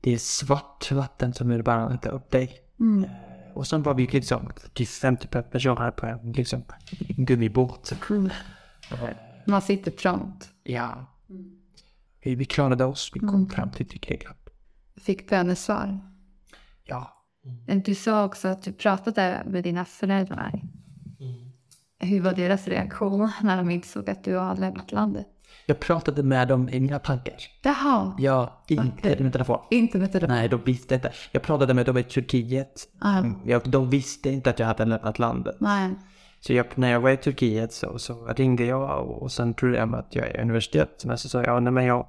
Det 0.00 0.12
är 0.12 0.18
svart 0.18 0.90
vatten 0.90 1.34
som 1.34 1.48
vill 1.48 1.62
bara 1.62 1.94
äta 1.94 2.10
upp 2.10 2.30
dig. 2.30 2.52
Mm. 2.80 3.10
Och 3.58 3.66
sen 3.66 3.82
var 3.82 3.94
vi 3.94 4.06
liksom 4.06 4.50
typ 4.74 4.88
50 4.88 5.28
personer 5.28 5.90
på 5.90 6.06
en 6.06 6.32
liksom, 6.32 6.62
gummibåt. 7.16 7.92
Eh, 7.92 9.08
Man 9.46 9.62
sitter 9.62 9.90
trångt. 9.90 10.50
Ja. 10.62 11.06
Vi, 12.22 12.34
vi 12.34 12.44
klarade 12.44 12.84
oss. 12.84 13.10
Vi 13.14 13.20
kom 13.20 13.28
Mm. 13.28 13.48
fram 13.48 13.70
till 13.70 13.86
Grekland. 13.86 14.38
Fick 14.96 15.30
bönesvar. 15.30 15.98
Ja. 16.84 17.24
Du 17.84 17.94
sa 17.94 18.24
också 18.24 18.48
att 18.48 18.62
du 18.62 18.72
pratade 18.72 19.42
med 19.46 19.64
dina 19.64 19.84
föräldrar. 19.84 20.62
Hur 22.00 22.20
var 22.20 22.34
deras 22.34 22.68
reaktion 22.68 23.30
när 23.42 23.56
de 23.56 23.70
insåg 23.70 24.10
att 24.10 24.24
du 24.24 24.34
har 24.36 24.56
lämnat 24.56 24.92
landet? 24.92 25.26
Jag 25.66 25.80
pratade 25.80 26.22
med 26.22 26.48
dem 26.48 26.68
i 26.68 26.80
mina 26.80 26.98
tankar. 26.98 27.34
Jaha, 27.62 28.14
Ja, 28.18 28.62
inte 28.68 29.22
med 29.22 29.32
telefon. 29.32 29.58
inte 29.70 29.98
med 29.98 30.10
det. 30.12 30.26
Nej, 30.26 30.48
de 30.48 30.60
visste 30.64 30.94
inte. 30.94 31.12
Jag 31.32 31.42
pratade 31.42 31.74
med 31.74 31.86
dem 31.86 31.98
i 31.98 32.02
Turkiet. 32.02 32.88
Ah, 33.00 33.22
Jag, 33.44 33.70
de 33.70 33.90
visste 33.90 34.30
inte 34.30 34.50
att 34.50 34.58
jag 34.58 34.66
hade 34.66 34.84
lämnat 34.84 35.18
landet. 35.18 35.56
nej. 35.60 35.90
Så 36.40 36.52
jag, 36.52 36.66
när 36.74 36.90
jag 36.90 37.00
var 37.00 37.10
i 37.10 37.16
Turkiet 37.16 37.72
så, 37.72 37.98
så 37.98 38.26
ringde 38.26 38.64
jag 38.64 39.08
och, 39.08 39.22
och 39.22 39.32
sen 39.32 39.54
trodde 39.54 39.76
jag 39.76 39.94
att 39.94 40.14
jag 40.14 40.26
är 40.28 40.36
i 40.38 40.42
universitet. 40.42 41.04
Men 41.04 41.18
så 41.18 41.28
sa 41.28 41.42
jag, 41.42 41.62
nej 41.62 41.72
men 41.72 41.84
jag 41.84 42.06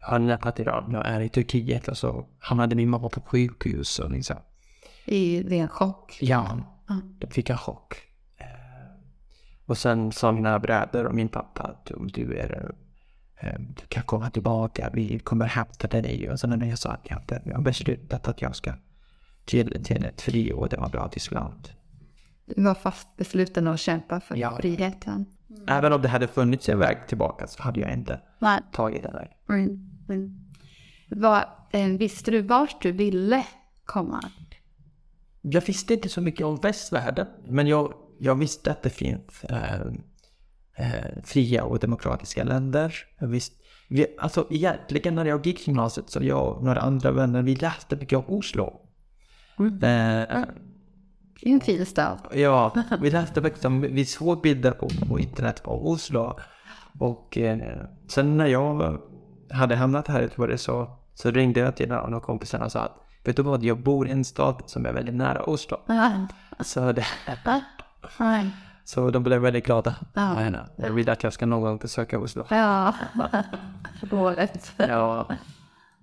har 0.00 0.18
lämnat 0.18 0.58
Iran, 0.58 0.90
jag 0.92 1.06
är 1.06 1.20
i 1.20 1.28
Turkiet. 1.28 1.88
Och 1.88 1.96
så 1.98 2.26
hamnade 2.38 2.74
min 2.74 2.88
mamma 2.90 3.08
på 3.08 3.20
sjukhus 3.20 3.98
och 3.98 4.10
liksom. 4.10 4.36
I 5.04 5.42
ren 5.42 5.68
chock. 5.68 6.18
Ja, 6.20 6.58
Ja. 6.88 6.94
då 7.18 7.26
fick 7.26 7.48
jag 7.48 7.60
chock. 7.60 7.94
Och 9.66 9.78
sen 9.78 10.12
sa 10.12 10.32
mina 10.32 10.58
bröder 10.58 11.06
och 11.06 11.14
min 11.14 11.28
pappa 11.28 11.62
att 11.62 11.90
om 11.90 12.08
du 12.08 12.36
är 12.38 12.74
du 13.76 13.86
kan 13.88 14.02
komma 14.02 14.30
tillbaka, 14.30 14.90
vi 14.92 15.18
kommer 15.18 15.46
hämta 15.46 15.88
dig. 15.88 16.30
Och 16.30 16.40
sen 16.40 16.50
när 16.50 16.66
jag 16.66 16.78
sa 16.78 16.90
att 16.90 17.00
jag 17.04 17.16
hade 17.16 17.42
jag 17.44 17.62
beslutat 17.62 18.28
att 18.28 18.42
jag 18.42 18.56
ska 18.56 18.72
till, 19.44 19.84
till 19.84 20.04
ett 20.04 20.20
fri 20.20 20.52
och 20.52 20.68
demokratiskt 20.68 21.32
land. 21.32 21.68
Du 22.46 22.62
var 22.62 22.74
fast 22.74 23.16
besluten 23.16 23.66
att 23.68 23.80
kämpa 23.80 24.20
för 24.20 24.36
Ja. 24.36 24.56
friheten. 24.60 25.26
Även 25.68 25.92
om 25.92 26.02
det 26.02 26.08
hade 26.08 26.28
funnits 26.28 26.68
en 26.68 26.78
väg 26.78 26.98
tillbaka 27.08 27.46
så 27.46 27.62
hade 27.62 27.80
jag 27.80 27.92
inte 27.92 28.20
Nej. 28.38 28.60
tagit 28.72 29.02
den 29.02 29.12
vägen. 29.12 29.32
Mm. 29.48 29.90
Mm. 30.08 30.40
Vad, 31.08 31.44
eh, 31.72 31.86
visste 31.88 32.30
du 32.30 32.42
vart 32.42 32.82
du 32.82 32.92
ville 32.92 33.46
komma? 33.84 34.20
Jag 35.42 35.60
visste 35.60 35.94
inte 35.94 36.08
så 36.08 36.20
mycket 36.20 36.46
om 36.46 36.56
västvärlden, 36.56 37.26
men 37.48 37.66
jag, 37.66 37.94
jag 38.18 38.34
visste 38.34 38.70
att 38.70 38.82
det 38.82 38.90
finns 38.90 39.44
eh, 39.44 41.22
fria 41.24 41.64
och 41.64 41.78
demokratiska 41.78 42.44
länder. 42.44 42.94
Jag 43.18 43.28
visste, 43.28 43.56
vi, 43.88 44.06
alltså 44.18 44.46
egentligen 44.50 45.14
när 45.14 45.24
jag 45.24 45.46
gick 45.46 45.66
gymnasiet 45.68 46.10
så 46.10 46.22
jag 46.22 46.56
och 46.56 46.64
några 46.64 46.80
andra 46.80 47.10
vänner, 47.10 47.42
vi 47.42 47.56
läste 47.56 47.96
mycket 47.96 48.18
om 48.18 48.24
Oslo. 48.26 48.80
Mm. 49.58 49.78
Är 49.82 50.46
en 51.42 51.60
fin 51.60 51.86
stad. 51.86 52.18
ja, 52.32 52.74
vi 53.00 53.10
läste 53.10 53.40
liksom, 53.40 53.80
vi 53.80 54.04
såg 54.04 54.42
bilder 54.42 54.70
på, 54.70 54.88
på 55.08 55.20
internet 55.20 55.62
på 55.62 55.90
Oslo. 55.90 56.38
Och 56.98 57.38
sen 58.08 58.36
när 58.36 58.46
jag 58.46 58.98
hade 59.50 59.76
hamnat 59.76 60.08
här 60.08 60.20
i 60.20 60.22
Göteborg 60.22 60.58
så 60.58 60.98
Så 61.14 61.30
ringde 61.30 61.60
jag 61.60 61.76
till 61.76 61.88
några 61.88 62.16
av 62.16 62.20
kompisarna 62.20 62.64
och 62.64 62.72
sa 62.72 62.80
att 62.80 63.00
vet 63.24 63.36
du 63.36 63.42
vad, 63.42 63.64
jag 63.64 63.82
bor 63.82 64.08
i 64.08 64.10
en 64.10 64.24
stad 64.24 64.62
som 64.66 64.86
är 64.86 64.92
väldigt 64.92 65.14
nära 65.14 65.42
Oslo. 65.42 65.76
Så, 66.60 66.92
det, 66.92 67.06
Nej. 68.18 68.50
så 68.84 69.10
de 69.10 69.22
blev 69.22 69.40
väldigt 69.40 69.66
glada. 69.66 69.94
Ja. 70.14 70.50
Ja. 70.50 70.66
Jag 70.76 70.92
vill 70.92 71.10
att 71.10 71.22
jag 71.22 71.32
ska 71.32 71.46
någon 71.46 71.62
gång 71.62 71.78
besöka 71.78 72.18
Oslo. 72.18 72.46
Ja. 72.50 72.94
Dåligt. 74.10 74.72
Ja, 74.76 75.28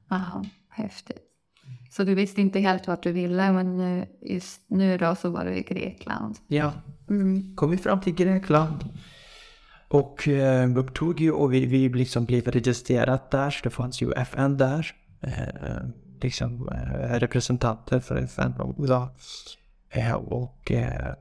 Ja, 0.10 0.44
häftigt. 0.70 1.28
Så 1.92 2.04
du 2.04 2.16
visste 2.16 2.42
inte 2.42 2.60
helt 2.60 2.88
vart 2.88 3.04
du 3.04 3.12
ville, 3.12 3.52
men 3.52 4.06
just 4.22 4.62
nu 4.68 4.98
då 4.98 5.16
så 5.16 5.30
var 5.30 5.46
du 5.46 5.56
i 5.56 5.62
Grekland. 5.62 6.36
ja. 6.48 6.74
Mm. 7.10 7.56
kom 7.56 7.72
vi 7.72 7.78
fram 7.78 8.02
till 8.02 8.14
Grekland. 8.14 8.90
Och 9.88 10.28
eh, 10.28 10.78
upptog 10.78 11.20
ju 11.20 11.32
och 11.32 11.54
vi, 11.54 11.66
vi 11.66 11.90
liksom 11.90 12.26
blev 12.26 12.48
registrerat 12.48 13.32
där. 13.32 13.50
Så 13.50 13.60
det 13.64 13.70
fanns 13.70 14.02
ju 14.02 14.12
FN 14.12 14.58
där. 14.58 14.92
Eh, 15.22 15.32
liksom 16.22 16.70
eh, 16.70 17.20
representanter 17.20 18.00
för 18.00 18.16
FN 18.16 18.54
och. 18.60 18.90
Eh, 19.90 20.14
och 20.14 20.72
eh, 20.72 21.14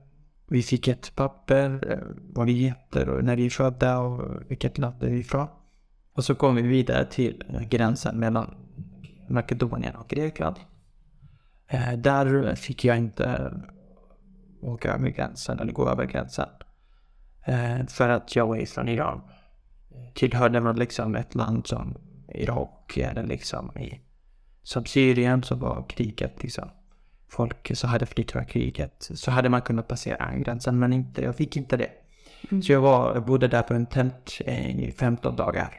vi 0.51 0.63
fick 0.63 0.89
ett 0.89 1.17
papper, 1.17 1.93
eh, 1.93 1.99
vad 2.35 2.47
vi 2.47 2.53
heter 2.53 3.09
och 3.09 3.25
när 3.25 3.37
vi 3.37 3.47
är 3.47 3.51
födda 3.51 3.99
och 3.99 4.43
vilket 4.49 4.79
land 4.79 4.95
vi 5.01 5.07
är 5.07 5.13
ifrån. 5.13 5.49
Och 6.13 6.25
så 6.25 6.35
kom 6.35 6.55
vi 6.55 6.63
vidare 6.63 7.05
till 7.05 7.45
eh, 7.49 7.63
gränsen 7.63 8.19
mellan 8.19 8.55
Makedonien 9.29 9.97
och 9.97 10.09
Grekland. 10.09 10.57
Eh, 11.69 11.93
där 11.93 12.55
fick 12.55 12.85
jag 12.85 12.99
inte 12.99 13.55
åka 14.63 14.93
över 14.95 15.09
gränsen 15.09 15.59
eller 15.59 15.73
gå 15.73 15.89
över 15.89 16.05
gränsen. 16.05 16.49
För 17.89 18.09
att 18.09 18.37
jag 18.37 18.47
var 18.47 18.67
från 18.67 18.89
Iran. 18.89 19.21
Tillhörde 20.15 20.61
man 20.61 20.77
liksom 20.77 21.15
ett 21.15 21.35
land 21.35 21.67
som 21.67 21.99
Irak 22.29 22.97
eller 22.97 23.27
liksom 23.27 23.79
i, 23.79 24.01
som 24.63 24.85
Syrien 24.85 25.43
som 25.43 25.59
var 25.59 25.85
kriget 25.89 26.43
liksom. 26.43 26.69
Folk 27.31 27.71
så 27.75 27.87
hade 27.87 28.07
flytt 28.07 28.33
från 28.33 28.47
kriget. 28.47 29.11
Så 29.15 29.31
hade 29.31 29.49
man 29.49 29.63
kunnat 29.63 29.89
passera 29.89 30.37
gränsen 30.37 30.79
men 30.79 30.93
inte, 30.93 31.23
jag 31.23 31.37
fick 31.37 31.57
inte 31.57 31.77
det. 31.77 31.91
Så 32.63 32.73
jag 32.73 32.81
var, 32.81 33.15
jag 33.15 33.27
bodde 33.27 33.49
där 33.49 33.63
på 33.63 33.75
en 33.75 33.87
tält 33.87 34.41
i 34.41 34.95
15 34.99 35.37
dagar. 35.37 35.75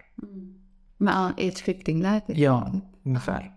Men 0.98 1.34
i 1.38 1.48
ett 1.48 1.60
flyktingläger? 1.60 2.36
Ja, 2.36 2.72
ungefär. 3.04 3.52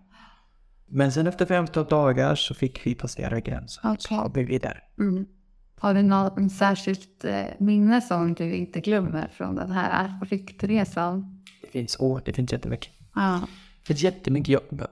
Men 0.87 1.11
sen 1.11 1.27
efter 1.27 1.45
15 1.45 1.85
dagar 1.85 2.35
så 2.35 2.53
fick 2.53 2.85
vi 2.85 2.95
passera 2.95 3.39
gränsen. 3.39 3.91
Okej. 3.91 3.97
Så 3.99 4.31
vi 4.35 4.43
vidare. 4.43 4.77
Mm. 4.99 5.25
Har 5.79 5.93
du 5.93 6.01
något 6.01 6.51
särskilt 6.51 7.25
eh, 7.25 7.45
minne 7.59 8.01
som 8.01 8.33
du 8.33 8.53
inte 8.53 8.79
glömmer 8.79 9.27
från 9.27 9.55
den 9.55 9.71
här 9.71 10.25
flyktresan? 10.25 11.43
Det 11.61 11.67
finns 11.67 11.99
år, 11.99 12.21
det 12.25 12.33
finns 12.33 12.51
jättemycket. 12.51 12.91
Ja. 13.15 13.41
Det 13.81 13.87
finns 13.87 14.03
jättemycket. 14.03 14.49
Jag, 14.49 14.87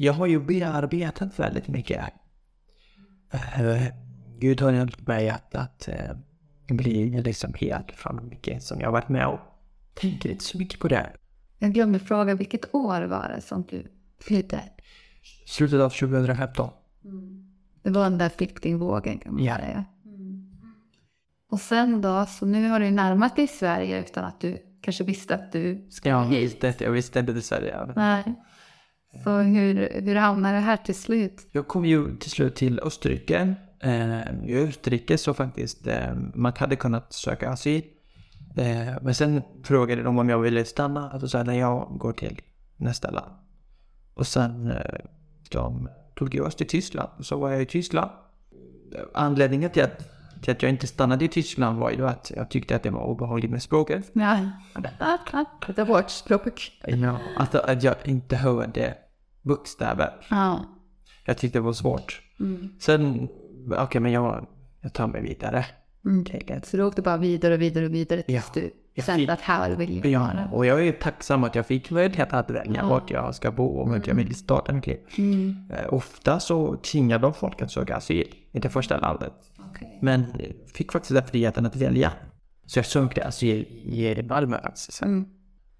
jag 0.00 0.12
har 0.12 0.26
ju 0.26 0.40
bearbetat 0.40 1.38
väldigt 1.38 1.68
mycket. 1.68 2.04
Uh, 3.60 3.82
Gud 4.38 4.60
har 4.60 4.72
hjälpt 4.72 5.06
mig 5.06 5.28
att, 5.30 5.54
att 5.54 5.88
uh, 5.88 6.76
bli 6.76 7.22
liksom 7.22 7.54
helt 7.60 7.92
från 7.92 8.28
mycket 8.28 8.62
som 8.62 8.80
jag 8.80 8.92
varit 8.92 9.08
med 9.08 9.26
och 9.26 9.38
tänker 9.94 10.30
inte 10.30 10.44
så 10.44 10.58
mycket 10.58 10.80
på 10.80 10.88
det. 10.88 11.12
Jag 11.58 11.72
glömde 11.72 11.98
fråga, 11.98 12.34
vilket 12.34 12.74
år 12.74 13.02
var 13.02 13.28
det 13.36 13.40
som 13.40 13.62
du 13.70 13.86
flydde? 14.20 14.62
Slutet 15.46 15.80
av 15.80 15.90
2015. 15.90 16.70
Det 17.82 17.90
var 17.90 18.02
den 18.02 18.18
där 18.18 18.28
flyktingvågen 18.28 19.18
kan 19.18 19.34
man 19.34 19.44
Ja. 19.44 19.56
säga. 19.56 19.84
Och 21.50 21.60
sen 21.60 22.00
då, 22.00 22.26
så 22.26 22.46
nu 22.46 22.68
har 22.68 22.80
du 22.80 22.90
närmat 22.90 23.36
dig 23.36 23.46
Sverige 23.46 24.00
utan 24.00 24.24
att 24.24 24.40
du 24.40 24.58
kanske 24.82 25.04
visste 25.04 25.34
att 25.34 25.52
du 25.52 25.86
ska 25.90 26.08
Ja, 26.08 26.22
hit. 26.24 26.64
inte, 26.64 26.84
jag 26.84 26.90
visste 26.92 27.20
inte 27.20 27.32
det 27.32 27.42
Sverige. 27.42 27.76
Nej. 27.96 28.34
Så 29.24 29.38
hur, 29.38 30.02
hur 30.02 30.14
hamnade 30.14 30.54
det 30.54 30.60
här 30.60 30.76
till 30.76 30.94
slut? 30.94 31.46
Jag 31.52 31.68
kom 31.68 31.84
ju 31.84 32.16
till 32.16 32.30
slut 32.30 32.56
till 32.56 32.80
Österrike. 32.80 33.54
Eh, 33.80 34.20
I 34.44 34.68
Österrike 34.68 35.18
så 35.18 35.34
faktiskt, 35.34 35.86
eh, 35.86 36.14
man 36.34 36.52
hade 36.56 36.76
kunnat 36.76 37.12
söka 37.12 37.50
asyl. 37.50 37.82
Eh, 38.56 38.94
men 39.02 39.14
sen 39.14 39.42
frågade 39.64 40.02
de 40.02 40.18
om 40.18 40.28
jag 40.28 40.38
ville 40.38 40.64
stanna. 40.64 41.10
Och 41.10 41.20
så 41.20 41.28
sa 41.28 41.38
jag 41.38 41.46
nej, 41.46 41.58
jag 41.58 41.96
går 41.98 42.12
till 42.12 42.40
nästa 42.76 43.10
land. 43.10 43.32
Och 44.14 44.26
sen 44.26 44.72
de 45.50 45.88
tog 46.14 46.34
jag 46.34 46.46
oss 46.46 46.54
till 46.54 46.68
Tyskland. 46.68 47.08
Så 47.20 47.38
var 47.38 47.50
jag 47.50 47.62
i 47.62 47.66
Tyskland. 47.66 48.10
Anledningen 49.14 49.70
till 49.70 49.82
att, 49.82 50.10
till 50.42 50.52
att 50.52 50.62
jag 50.62 50.70
inte 50.70 50.86
stannade 50.86 51.24
i 51.24 51.28
Tyskland 51.28 51.78
var 51.78 51.90
ju 51.90 52.08
att 52.08 52.32
jag 52.36 52.50
tyckte 52.50 52.76
att 52.76 52.82
det 52.82 52.90
var 52.90 53.04
obehagligt 53.04 53.50
med 53.50 53.62
språket. 53.62 54.10
Ja. 54.12 54.50
Det 55.66 55.78
är 55.78 55.84
vårt 55.84 56.10
språk. 56.10 56.72
Ja, 56.86 57.18
alltså 57.36 57.58
att 57.58 57.82
jag 57.82 57.94
inte 58.04 58.36
hörde 58.36 58.94
bokstäver. 59.48 60.10
Ja. 60.30 60.64
Jag 61.26 61.38
tyckte 61.38 61.58
det 61.58 61.62
var 61.62 61.72
svårt. 61.72 62.22
Mm. 62.40 62.68
Sen, 62.80 63.28
okej 63.78 64.00
men 64.00 64.12
jag, 64.12 64.46
jag 64.80 64.92
tar 64.92 65.06
mig 65.06 65.22
vidare. 65.22 65.66
Mm. 66.04 66.24
Så 66.64 66.76
du 66.76 66.82
åkte 66.82 67.02
bara 67.02 67.16
vidare 67.16 67.54
och 67.54 67.60
vidare 67.62 67.84
och 67.86 67.94
vidare 67.94 68.22
tills 68.22 68.44
Ja. 68.54 68.60
du 68.60 68.70
Jag 68.94 69.04
kände 69.06 69.20
fick- 69.20 69.30
att 69.30 69.40
här 69.40 69.76
vill 69.76 69.96
jag 70.04 70.06
Ja, 70.12 70.18
vara. 70.20 70.48
och 70.52 70.66
jag 70.66 70.86
är 70.86 70.92
tacksam 70.92 71.44
att 71.44 71.54
jag 71.54 71.66
fick 71.66 71.90
möjlighet 71.90 72.32
att 72.32 72.50
välja 72.50 72.84
vart 72.86 73.10
jag 73.10 73.34
ska 73.34 73.50
bo 73.50 73.66
och 73.66 73.88
vart 73.88 74.06
jag 74.06 74.14
vill 74.14 74.34
starta 74.34 74.72
mitt 74.72 74.86
liv. 74.86 74.98
Mm. 75.18 75.70
Eh, 75.70 75.94
ofta 75.94 76.40
så 76.40 76.76
tvingar 76.76 77.18
de 77.18 77.34
folk 77.34 77.62
att 77.62 77.70
söka 77.70 77.96
asyl 77.96 78.34
i 78.52 78.58
det 78.58 78.68
första 78.68 78.96
landet. 79.00 79.32
Okej. 79.70 79.98
Men 80.02 80.26
fick 80.74 80.92
faktiskt 80.92 81.14
den 81.14 81.26
friheten 81.26 81.66
att 81.66 81.76
välja. 81.76 82.12
Så 82.66 82.78
jag 82.78 82.86
sökte 82.86 83.24
asyl 83.24 83.60
i 83.84 84.22
Malmö. 84.28 84.58
Mm. 85.02 85.26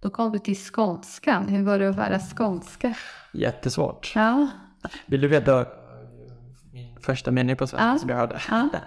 Då 0.00 0.10
kom 0.10 0.32
du 0.32 0.38
till 0.38 0.56
skånskan. 0.56 1.48
Hur 1.48 1.62
var 1.64 1.78
det 1.78 1.88
att 1.88 1.96
vara 1.96 2.18
skånska? 2.18 2.94
Jättesvårt. 3.38 4.12
Ja. 4.14 4.48
Vill 5.06 5.20
du 5.20 5.28
veta 5.28 5.66
min 6.72 7.00
första 7.00 7.30
mening 7.30 7.56
på 7.56 7.66
svenska 7.66 7.86
Ja. 7.86 7.98
som 7.98 8.10
jag 8.10 8.16
hörde? 8.16 8.40
Ja. 8.50 8.68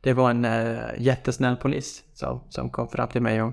Det 0.00 0.12
var 0.12 0.30
en 0.30 0.44
äh, 0.44 0.78
jättesnäll 0.98 1.56
polis 1.56 2.04
som, 2.14 2.40
som 2.48 2.70
kom 2.70 2.88
fram 2.88 3.08
till 3.08 3.22
mig 3.22 3.42
och 3.42 3.52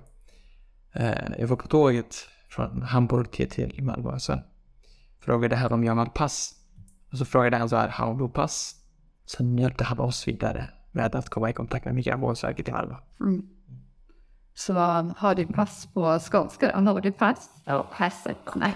eh, 0.93 1.31
jag 1.39 1.47
var 1.47 1.55
på 1.55 1.67
tåget 1.67 2.15
från 2.49 2.81
Hamburg 2.81 3.31
till, 3.31 3.49
till 3.49 3.83
Malmö 3.83 4.09
och 4.09 4.21
sen 4.21 4.39
frågade 5.19 5.55
han 5.55 5.73
om 5.73 5.83
jag 5.83 5.95
hade 5.95 6.09
pass. 6.11 6.55
Och 7.11 7.17
så 7.17 7.25
frågade 7.25 7.57
han 7.57 7.69
så 7.69 7.75
här, 7.75 7.87
har 7.89 8.15
du 8.15 8.29
pass? 8.29 8.75
Sen 9.25 9.57
hjälpte 9.57 9.83
han 9.83 9.99
oss 9.99 10.27
vidare 10.27 10.69
med 10.91 11.15
att 11.15 11.29
komma 11.29 11.49
i 11.49 11.53
kontakt 11.53 11.85
med 11.85 11.95
Migrationsverket 11.95 12.67
i 12.67 12.71
Malmö. 12.71 12.95
Mm. 13.19 13.41
Så 14.55 14.73
har 15.17 15.35
du 15.35 15.47
pass 15.47 15.87
på 15.93 16.19
skånska 16.19 16.71
då? 16.81 16.91
Har 16.91 17.01
du 17.01 17.11
pass? 17.11 17.49
Ja. 17.65 17.87
Passet? 17.97 18.37
Nej. 18.55 18.75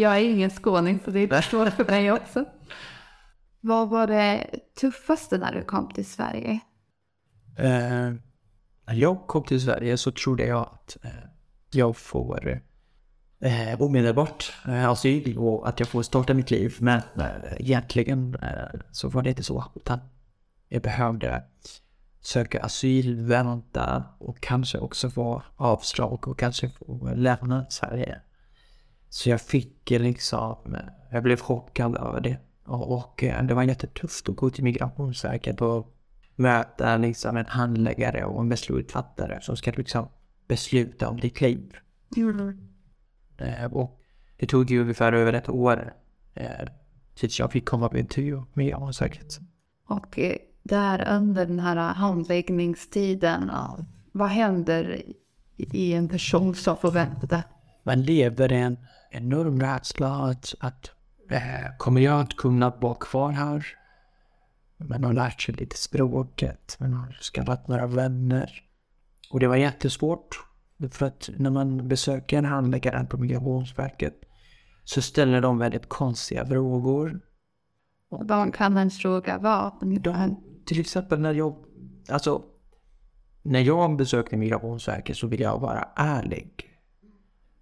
Jag 0.00 0.16
är 0.16 0.30
ingen 0.30 0.50
skåning 0.50 1.00
så 1.04 1.10
det 1.10 1.32
är 1.32 1.40
svårt 1.40 1.72
för 1.72 1.84
mig 1.84 2.12
också. 2.12 2.44
Vad 3.60 3.88
var 3.88 4.06
det 4.06 4.46
tuffaste 4.80 5.38
när 5.38 5.52
du 5.54 5.62
kom 5.64 5.88
till 5.88 6.06
Sverige? 6.06 6.60
Eh, 7.58 8.12
när 8.86 8.94
jag 8.94 9.26
kom 9.26 9.42
till 9.42 9.60
Sverige 9.60 9.96
så 9.96 10.12
trodde 10.12 10.46
jag 10.46 10.60
att 10.60 10.96
eh, 11.02 11.10
jag 11.70 11.96
får 11.96 12.62
eh, 13.40 13.82
omedelbart 13.82 14.52
eh, 14.66 14.88
asyl 14.88 15.38
och 15.38 15.68
att 15.68 15.80
jag 15.80 15.88
får 15.88 16.02
starta 16.02 16.34
mitt 16.34 16.50
liv. 16.50 16.76
Men 16.78 17.02
eh, 17.16 17.52
egentligen 17.58 18.34
eh, 18.34 18.80
så 18.90 19.08
var 19.08 19.22
det 19.22 19.28
inte 19.28 19.42
så. 19.42 19.64
Utan 19.74 19.98
jag 20.68 20.82
behövde 20.82 21.42
söka 22.20 22.62
asyl, 22.62 23.20
vänta 23.20 24.04
och 24.18 24.40
kanske 24.40 24.78
också 24.78 25.10
få 25.10 25.42
avslag 25.56 26.28
och 26.28 26.38
kanske 26.38 26.68
få 26.68 27.10
lämna 27.14 27.66
Sverige. 27.70 28.20
Så 29.12 29.30
jag 29.30 29.40
fick 29.40 29.90
eh, 29.90 30.00
liksom, 30.00 30.74
eh, 30.74 30.80
jag 31.10 31.22
blev 31.22 31.36
chockad 31.40 31.96
över 31.96 32.20
det. 32.20 32.36
Och, 32.66 32.96
och 32.96 33.24
eh, 33.24 33.42
det 33.44 33.54
var 33.54 33.62
jättetufft 33.62 34.28
att 34.28 34.36
gå 34.36 34.50
till 34.50 34.64
Migrationsverket 34.64 35.60
och 35.60 35.96
möta 36.36 36.96
liksom 36.96 37.36
en 37.36 37.46
handläggare 37.46 38.24
och 38.24 38.40
en 38.40 38.48
beslutsfattare 38.48 39.38
som 39.42 39.56
ska 39.56 39.70
liksom 39.76 40.08
besluta 40.48 41.08
om 41.08 41.20
ditt 41.20 41.40
liv. 41.40 41.76
Eh, 43.38 43.72
och 43.72 44.00
det 44.36 44.46
tog 44.46 44.70
ju 44.70 44.80
ungefär 44.80 45.12
över 45.12 45.32
ett 45.32 45.48
år 45.48 45.94
tills 47.14 47.38
jag 47.38 47.52
fick 47.52 47.68
komma 47.68 47.88
på 47.88 47.98
intervju 47.98 48.36
med 48.36 48.46
Migrationsverket. 48.54 49.38
Och 49.88 50.18
där 50.62 51.08
under 51.16 51.46
den 51.46 51.58
här 51.60 51.76
handläggningstiden, 51.94 53.50
vad 54.12 54.28
händer 54.28 55.02
i- 55.56 55.92
en 55.92 56.08
person 56.08 56.54
som 56.54 56.76
får 56.76 56.90
vänta? 56.90 57.42
Man 57.82 58.02
lever 58.02 58.52
en 58.52 58.76
enorm 59.10 59.60
rädsla 59.60 60.08
att, 60.08 60.54
att 60.60 60.90
eh, 61.30 61.76
kommer 61.78 62.00
jag 62.00 62.20
att 62.20 62.36
kunna 62.36 62.70
bo 62.70 62.94
kvar 62.94 63.30
här? 63.30 63.66
Man 64.76 65.04
har 65.04 65.12
lärt 65.12 65.42
sig 65.42 65.54
lite 65.54 65.76
språket, 65.76 66.76
man 66.80 66.92
har 66.92 67.12
skaffat 67.12 67.68
några 67.68 67.86
vänner. 67.86 68.62
Och 69.30 69.40
det 69.40 69.46
var 69.46 69.56
jättesvårt. 69.56 70.46
För 70.90 71.06
att 71.06 71.30
när 71.36 71.50
man 71.50 71.88
besöker 71.88 72.38
en 72.38 72.44
handläggare 72.44 73.04
på 73.04 73.16
Migrationsverket 73.16 74.14
så 74.84 75.02
ställer 75.02 75.40
de 75.40 75.58
väldigt 75.58 75.88
konstiga 75.88 76.46
frågor. 76.46 77.20
Vad 78.08 78.54
kan 78.54 78.76
en 78.76 78.90
fråga 78.90 79.38
vara? 79.38 79.72
De, 79.80 80.36
till 80.64 80.80
exempel 80.80 81.20
när 81.20 81.34
jag, 81.34 81.56
alltså, 82.08 82.42
när 83.42 83.60
jag 83.60 83.96
besökte 83.96 84.36
Migrationsverket 84.36 85.16
så 85.16 85.26
ville 85.26 85.42
jag 85.42 85.58
vara 85.58 85.88
ärlig. 85.96 86.69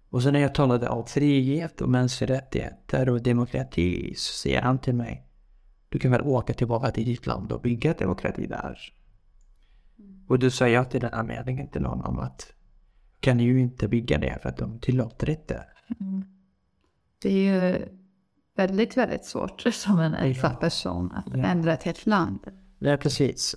Och 0.09 0.23
så 0.23 0.31
när 0.31 0.39
jag 0.39 0.55
talade 0.55 0.89
om 0.89 1.05
frihet 1.05 1.81
och 1.81 1.89
mänskliga 1.89 2.29
rättigheter 2.37 3.09
och 3.09 3.21
demokrati 3.23 4.13
så 4.17 4.33
säger 4.33 4.61
han 4.61 4.79
till 4.79 4.95
mig 4.95 5.25
Du 5.89 5.99
kan 5.99 6.11
väl 6.11 6.21
åka 6.21 6.53
tillbaka 6.53 6.91
till 6.91 7.05
ditt 7.05 7.25
land 7.25 7.51
och 7.51 7.61
bygga 7.61 7.93
demokrati 7.93 8.47
där. 8.47 8.77
Och 10.27 10.39
då 10.39 10.49
sa 10.49 10.67
jag 10.67 10.89
till 10.91 11.01
den 11.01 11.13
här 11.13 11.23
meningen 11.23 11.67
till 11.67 11.85
honom 11.85 12.19
att 12.19 12.53
kan 13.19 13.39
ju 13.39 13.59
inte 13.61 13.87
bygga 13.87 14.17
det 14.17 14.39
för 14.41 14.49
att 14.49 14.57
de 14.57 14.79
tillåter 14.79 15.29
inte. 15.29 15.63
Det 17.21 17.29
är 17.29 17.69
ju 17.71 17.87
väldigt, 18.55 18.97
väldigt 18.97 19.25
svårt 19.25 19.61
som 19.73 19.99
en 19.99 20.13
ensam 20.13 20.55
person 20.59 21.11
att 21.11 21.37
Ja. 21.37 21.43
ändra 21.45 21.73
ett 21.73 21.83
helt 21.83 22.05
land. 22.05 22.39
Nej, 22.79 22.97
precis. 22.97 23.55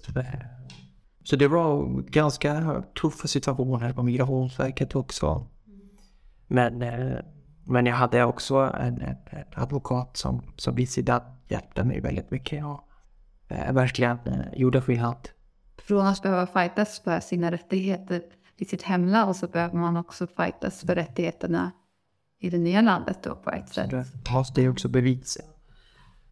Så 1.25 1.37
det 1.37 1.49
var 1.49 2.01
ganska 2.03 2.83
tuffa 3.01 3.29
situationer 3.29 3.93
på 3.93 4.03
Migrationsverket 4.03 4.95
också. 4.95 5.47
Men, 6.53 6.83
eh, 6.83 7.19
men 7.65 7.87
jag 7.87 7.95
hade 7.95 8.25
också 8.25 8.57
en, 8.57 9.01
en, 9.01 9.17
en 9.27 9.45
advokat 9.55 10.17
som, 10.17 10.43
som 10.57 10.75
vid 10.75 10.89
sidan 10.89 11.21
hjälpte 11.49 11.85
mig 11.85 12.01
väldigt 12.01 12.31
mycket 12.31 12.65
och 12.65 12.89
eh, 13.49 13.73
verkligen 13.73 14.19
eh, 14.27 14.55
gjorde 14.55 14.81
skillnad. 14.81 15.29
Från 15.79 16.07
att 16.07 16.23
behöva 16.23 16.47
fightas 16.47 17.01
för 17.01 17.21
sina 17.21 17.51
rättigheter 17.51 18.23
i 18.57 18.65
sitt 18.65 18.83
hemland 18.83 19.37
så 19.37 19.49
behöver 19.49 19.79
man 19.79 19.97
också 19.97 20.27
fightas 20.27 20.81
för 20.81 20.95
rättigheterna 20.95 21.71
i 22.41 22.51
det 22.51 22.59
nya 22.59 22.81
landet 22.81 23.19
då 23.23 23.35
på 23.35 23.51
ett 23.51 23.69
sätt. 23.69 23.91
det 23.91 24.05
tas 24.25 24.53
det 24.55 24.69
också 24.69 24.89
bevis. 24.89 25.39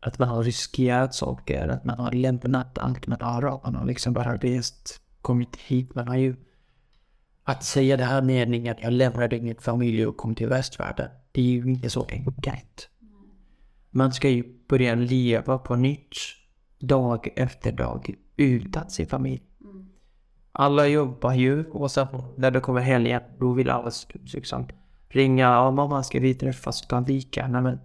Att 0.00 0.18
man 0.18 0.28
har 0.28 0.42
riskerat 0.42 1.14
saker, 1.14 1.68
att 1.68 1.84
man 1.84 1.98
har 1.98 2.12
lämnat 2.12 2.78
allt 2.78 3.06
man 3.06 3.20
har. 3.20 3.60
Man 3.64 3.74
har 3.74 3.86
liksom 3.86 4.12
bara 4.12 4.36
rest, 4.36 5.00
kommit 5.22 5.56
hit. 5.56 5.94
Man 5.94 6.08
har 6.08 6.16
ju... 6.16 6.36
Att 7.50 7.64
säga 7.64 7.96
det 7.96 8.04
här 8.04 8.22
meningen, 8.22 8.76
jag 8.82 8.92
lämnade 8.92 9.40
min 9.40 9.56
familj 9.56 10.06
och 10.06 10.16
kom 10.16 10.34
till 10.34 10.48
västvärlden. 10.48 11.08
Det 11.32 11.40
är 11.40 11.44
ju 11.44 11.62
inte 11.62 11.90
så 11.90 12.06
enkelt. 12.10 12.88
Man 13.90 14.12
ska 14.12 14.28
ju 14.28 14.44
börja 14.68 14.94
leva 14.94 15.58
på 15.58 15.76
nytt 15.76 16.14
dag 16.78 17.28
efter 17.36 17.72
dag 17.72 18.14
utan 18.36 18.90
sin 18.90 19.06
familj. 19.06 19.42
Alla 20.52 20.86
jobbar 20.86 21.34
ju 21.34 21.70
och 21.70 21.90
sen 21.90 22.06
när 22.36 22.50
det 22.50 22.60
kommer 22.60 22.80
helgen 22.80 23.22
då 23.38 23.52
vill 23.52 23.70
alla 23.70 23.90
liksom 24.12 24.68
ringa. 25.08 25.42
Ja 25.42 25.70
mamma 25.70 26.02
ska 26.02 26.20
vi 26.20 26.34
träffas 26.34 26.82
utan 26.82 27.04
vika? 27.04 27.48
Nej 27.48 27.62
men 27.62 27.80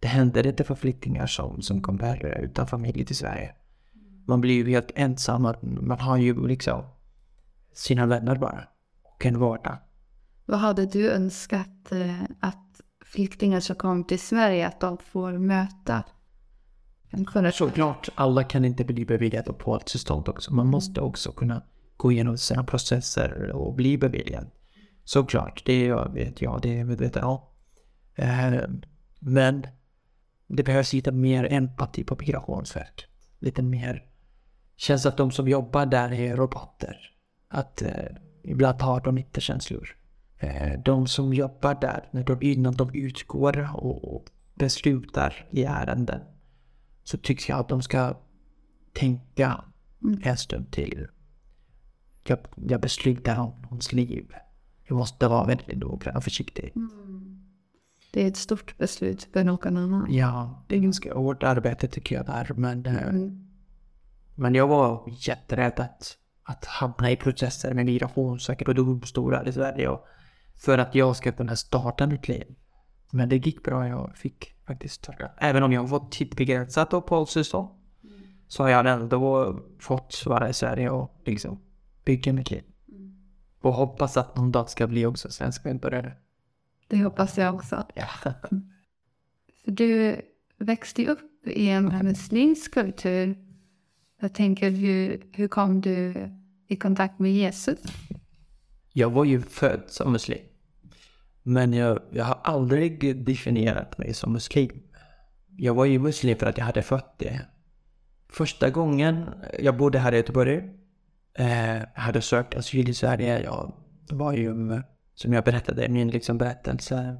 det 0.00 0.08
händer 0.08 0.46
inte 0.46 0.64
för 0.64 0.74
flyktingar 0.74 1.26
som, 1.26 1.62
som 1.62 1.82
kommer 1.82 2.40
utan 2.44 2.66
familj 2.66 3.04
till 3.04 3.16
Sverige. 3.16 3.54
Man 4.26 4.40
blir 4.40 4.54
ju 4.54 4.70
helt 4.70 4.90
ensam. 4.94 5.54
Man 5.60 6.00
har 6.00 6.16
ju 6.16 6.46
liksom 6.46 6.84
sina 7.72 8.06
vänner 8.06 8.36
bara. 8.36 8.71
Och 9.22 9.26
en 9.26 9.38
vardag. 9.38 9.78
Vad 10.46 10.58
hade 10.58 10.86
du 10.86 11.10
önskat 11.10 11.92
eh, 11.92 12.22
att 12.40 12.80
flyktingar 13.04 13.60
som 13.60 13.76
kommer 13.76 14.04
till 14.04 14.18
Sverige 14.20 14.66
att 14.66 14.80
de 14.80 14.98
får 14.98 15.32
möta? 15.32 16.04
Såklart, 17.52 18.08
alla 18.14 18.44
kan 18.44 18.64
inte 18.64 18.84
bli 18.84 19.04
beviljade 19.04 19.50
uppehållstillstånd 19.50 20.28
också. 20.28 20.54
Man 20.54 20.66
måste 20.66 21.00
också 21.00 21.32
kunna 21.32 21.62
gå 21.96 22.12
igenom 22.12 22.38
sina 22.38 22.64
processer 22.64 23.50
och 23.50 23.74
bli 23.74 23.98
beviljad. 23.98 24.50
Såklart, 25.04 25.62
det 25.64 25.92
vet 25.92 26.42
jag, 26.42 26.62
det 26.62 26.68
är 26.68 26.78
jag 26.78 26.86
medveten 26.86 27.24
om. 27.24 27.40
Eh, 28.14 28.54
Men 29.20 29.66
det 30.46 30.62
behövs 30.62 30.92
lite 30.92 31.12
mer 31.12 31.52
empati 31.52 32.04
på 32.04 32.16
Migrationsverket. 32.20 33.04
Lite 33.38 33.62
mer... 33.62 34.04
Känns 34.76 35.06
att 35.06 35.16
de 35.16 35.30
som 35.30 35.48
jobbar 35.48 35.86
där 35.86 36.12
är 36.12 36.36
robotar. 36.36 36.96
Att 37.48 37.82
eh, 37.82 37.90
ibland 38.42 38.80
har 38.80 39.00
de 39.00 39.18
inte 39.18 39.40
känslor. 39.40 39.96
Eh, 40.38 40.80
de 40.84 41.06
som 41.06 41.34
jobbar 41.34 41.74
där, 41.80 42.08
när 42.10 42.24
de, 42.24 42.42
innan 42.42 42.74
de 42.74 42.90
utgår 42.94 43.68
och, 43.74 44.24
beslutar 44.54 45.46
i 45.50 45.64
ärenden 45.64 46.20
så 47.04 47.18
tycker 47.18 47.52
jag 47.52 47.60
att 47.60 47.68
de 47.68 47.82
ska 47.82 48.16
tänka 48.92 49.64
en 50.22 50.36
stund 50.36 50.70
till. 50.70 51.06
Jag, 52.26 52.38
jag 52.66 52.80
beslutar 52.80 53.38
om 53.38 53.52
någons 53.62 53.92
liv. 53.92 54.32
Jag 54.84 54.96
måste 54.96 55.28
vara 55.28 55.46
väldigt 55.46 55.78
noggrann 55.78 56.16
och 56.16 56.24
försiktig. 56.24 56.72
Det 58.12 58.22
är 58.22 58.28
ett 58.28 58.36
stort 58.36 58.78
beslut 58.78 59.28
för 59.32 59.44
någon 59.44 59.76
annan. 59.76 60.06
Ja, 60.12 60.64
det 60.68 60.76
är 60.76 60.80
ganska 60.80 61.14
hårt 61.14 61.42
arbete 61.42 61.88
tycker 61.88 62.16
jag 62.16 62.26
där. 62.26 62.50
Men, 62.56 62.86
eh, 62.86 63.02
Mm. 63.08 63.48
men 64.34 64.54
jag 64.54 64.68
var 64.68 65.04
jätterädd 65.08 65.80
att, 65.80 66.18
att 66.44 66.64
hamna 66.64 67.10
i 67.10 67.16
processer 67.16 67.74
med 67.74 67.86
Migrationsverket 67.86 68.68
och 68.68 68.74
domstolar 68.74 69.48
i 69.48 69.52
Sverige. 69.52 69.88
Och 69.88 70.06
för 70.56 70.78
att 70.78 70.94
jag 70.94 71.16
ska 71.16 71.32
kunna 71.32 71.56
starta 71.56 72.06
mitt 72.06 72.28
liv. 72.28 72.54
Men 73.12 73.28
det 73.28 73.36
gick 73.36 73.62
bra. 73.62 73.88
Jag 73.88 74.16
fick 74.16 74.54
faktiskt 74.66 74.94
starta. 74.94 75.30
Även 75.38 75.62
om 75.62 75.72
jag 75.72 75.88
fått 75.88 76.12
tidsbegränsat 76.12 76.92
uppehållstillstånd. 76.92 77.68
Så 78.48 78.62
har 78.62 78.70
jag 78.70 78.86
ändå 78.86 79.60
fått 79.78 80.22
vara 80.26 80.48
i 80.48 80.52
Sverige 80.52 80.90
och 80.90 81.20
liksom 81.24 81.60
bygga 82.04 82.32
mitt 82.32 82.50
liv. 82.50 82.62
Och 83.60 83.72
hoppas 83.72 84.16
att 84.16 84.36
någon 84.36 84.52
dag 84.52 84.70
ska 84.70 84.86
bli 84.86 85.06
också 85.06 85.30
svensk 85.30 85.64
medborgare. 85.64 86.12
Det 86.88 87.04
hoppas 87.04 87.38
jag 87.38 87.54
också. 87.54 87.86
Ja. 87.94 88.06
För 89.64 89.70
du 89.70 90.20
växte 90.58 91.06
upp 91.06 91.46
i 91.46 91.68
en 91.68 91.84
muslimsk 91.84 92.74
kultur. 92.74 93.51
Jag 94.22 94.34
tänker, 94.34 94.70
hur, 94.70 95.22
hur 95.32 95.48
kom 95.48 95.80
du 95.80 96.14
i 96.68 96.76
kontakt 96.76 97.18
med 97.18 97.32
Jesus? 97.32 97.78
Jag 98.92 99.10
var 99.10 99.24
ju 99.24 99.40
född 99.40 99.82
som 99.86 100.12
muslim. 100.12 100.38
Men 101.42 101.72
jag, 101.72 101.98
jag 102.12 102.24
har 102.24 102.38
aldrig 102.44 103.24
definierat 103.24 103.98
mig 103.98 104.14
som 104.14 104.32
muslim. 104.32 104.82
Jag 105.56 105.74
var 105.74 105.84
ju 105.84 105.98
muslim 105.98 106.38
för 106.38 106.46
att 106.46 106.58
jag 106.58 106.64
hade 106.64 106.82
fött 106.82 107.18
det. 107.18 107.40
Första 108.28 108.70
gången 108.70 109.30
jag 109.58 109.76
bodde 109.76 109.98
här 109.98 110.12
i 110.12 110.16
Göteborg. 110.16 110.56
Eh, 111.34 111.82
hade 111.94 112.20
sökt 112.20 112.56
asyl 112.56 112.88
i 112.88 112.94
Sverige. 112.94 113.42
Jag 113.42 113.72
var 114.10 114.32
ju, 114.32 114.82
som 115.14 115.32
jag 115.32 115.44
berättade 115.44 115.84
i 115.84 115.88
min 115.88 116.10
liksom 116.10 116.38
berättelse, 116.38 117.16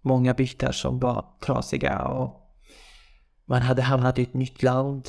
många 0.00 0.34
bitar 0.34 0.72
som 0.72 0.98
var 0.98 1.24
trasiga 1.46 2.02
och 2.02 2.54
man 3.44 3.62
hade 3.62 3.82
hamnat 3.82 4.18
i 4.18 4.22
ett 4.22 4.34
nytt 4.34 4.62
land. 4.62 5.08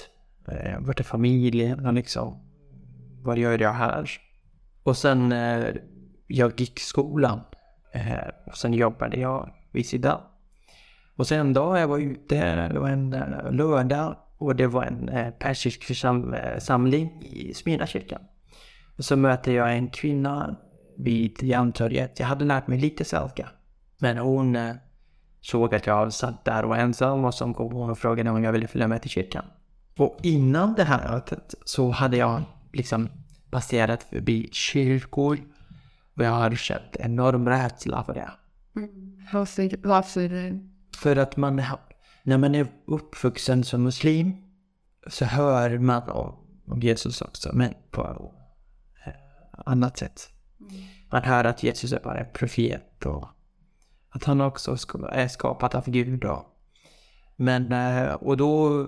Eh, 0.51 0.79
vart 0.79 0.99
är 0.99 1.03
familjen 1.03 1.95
liksom, 1.95 2.37
vad 3.23 3.37
gör 3.37 3.61
jag 3.61 3.73
här? 3.73 4.09
Och 4.83 4.97
sen 4.97 5.31
eh, 5.31 5.75
jag 6.27 6.59
gick 6.61 6.79
skolan. 6.79 7.41
Eh, 7.93 8.27
och 8.45 8.57
sen 8.57 8.73
jobbade 8.73 9.17
jag 9.17 9.53
vid 9.71 9.85
sidan. 9.85 10.21
Och 11.15 11.27
sen 11.27 11.39
en 11.39 11.53
dag 11.53 11.79
jag 11.79 11.87
var 11.87 11.99
ute, 11.99 12.67
det 12.67 12.79
var 12.79 12.89
en 12.89 13.13
eh, 13.13 13.51
lördag 13.51 14.15
och 14.37 14.55
det 14.55 14.67
var 14.67 14.83
en 14.83 15.09
eh, 15.09 15.31
persisk 15.31 15.83
församling 15.83 17.21
i 17.21 17.53
Smyrnakyrkan. 17.53 18.21
Och 18.97 19.05
så 19.05 19.15
mötte 19.15 19.51
jag 19.51 19.75
en 19.75 19.89
kvinna 19.89 20.55
vid 20.97 21.43
Järntorget. 21.43 22.19
Jag 22.19 22.27
hade 22.27 22.45
lärt 22.45 22.67
mig 22.67 22.79
lite 22.79 23.05
svenska. 23.05 23.49
Men 23.97 24.17
hon 24.17 24.55
eh, 24.55 24.75
såg 25.41 25.75
att 25.75 25.87
jag 25.87 26.13
satt 26.13 26.45
där 26.45 26.63
och 26.63 26.69
var 26.69 26.77
ensam 26.77 27.25
och 27.25 27.33
så 27.33 27.53
kom 27.53 27.73
hon 27.73 27.89
och 27.89 27.97
frågade 27.97 28.29
om 28.29 28.43
jag 28.43 28.51
ville 28.51 28.67
följa 28.67 28.87
med 28.87 29.01
till 29.01 29.11
kyrkan. 29.11 29.45
Och 29.99 30.17
innan 30.23 30.73
det 30.73 30.83
här 30.83 31.11
mötet 31.11 31.55
så 31.65 31.91
hade 31.91 32.17
jag 32.17 32.43
liksom 32.73 33.09
passerat 33.49 34.03
förbi 34.03 34.49
kyrkor 34.51 35.39
och 36.15 36.23
jag 36.23 36.31
har 36.31 36.55
känt 36.55 36.95
enorm 36.99 37.49
rädsla 37.49 38.03
för 38.03 38.13
det. 38.13 38.31
Varför, 39.33 39.87
varför 39.87 40.59
För 40.97 41.15
att 41.15 41.37
man, 41.37 41.63
när 42.23 42.37
man 42.37 42.55
är 42.55 42.67
uppvuxen 42.85 43.63
som 43.63 43.83
muslim 43.83 44.33
så 45.07 45.25
hör 45.25 45.77
man 45.77 46.09
om, 46.09 46.35
om 46.67 46.79
Jesus 46.79 47.21
också, 47.21 47.49
men 47.53 47.73
på 47.91 48.31
eh, 49.05 49.13
annat 49.65 49.97
sätt. 49.97 50.29
Man 51.11 51.23
hör 51.23 51.43
att 51.43 51.63
Jesus 51.63 51.93
är 51.93 51.99
bara 51.99 52.19
en 52.19 52.33
profet 52.33 53.05
och 53.05 53.27
att 54.09 54.23
han 54.23 54.41
också 54.41 54.77
är 55.11 55.27
skapad 55.27 55.75
av 55.75 55.89
Gud. 55.89 56.25
Och, 56.25 56.45
men, 57.35 57.71
eh, 57.71 58.13
och 58.13 58.37
då, 58.37 58.87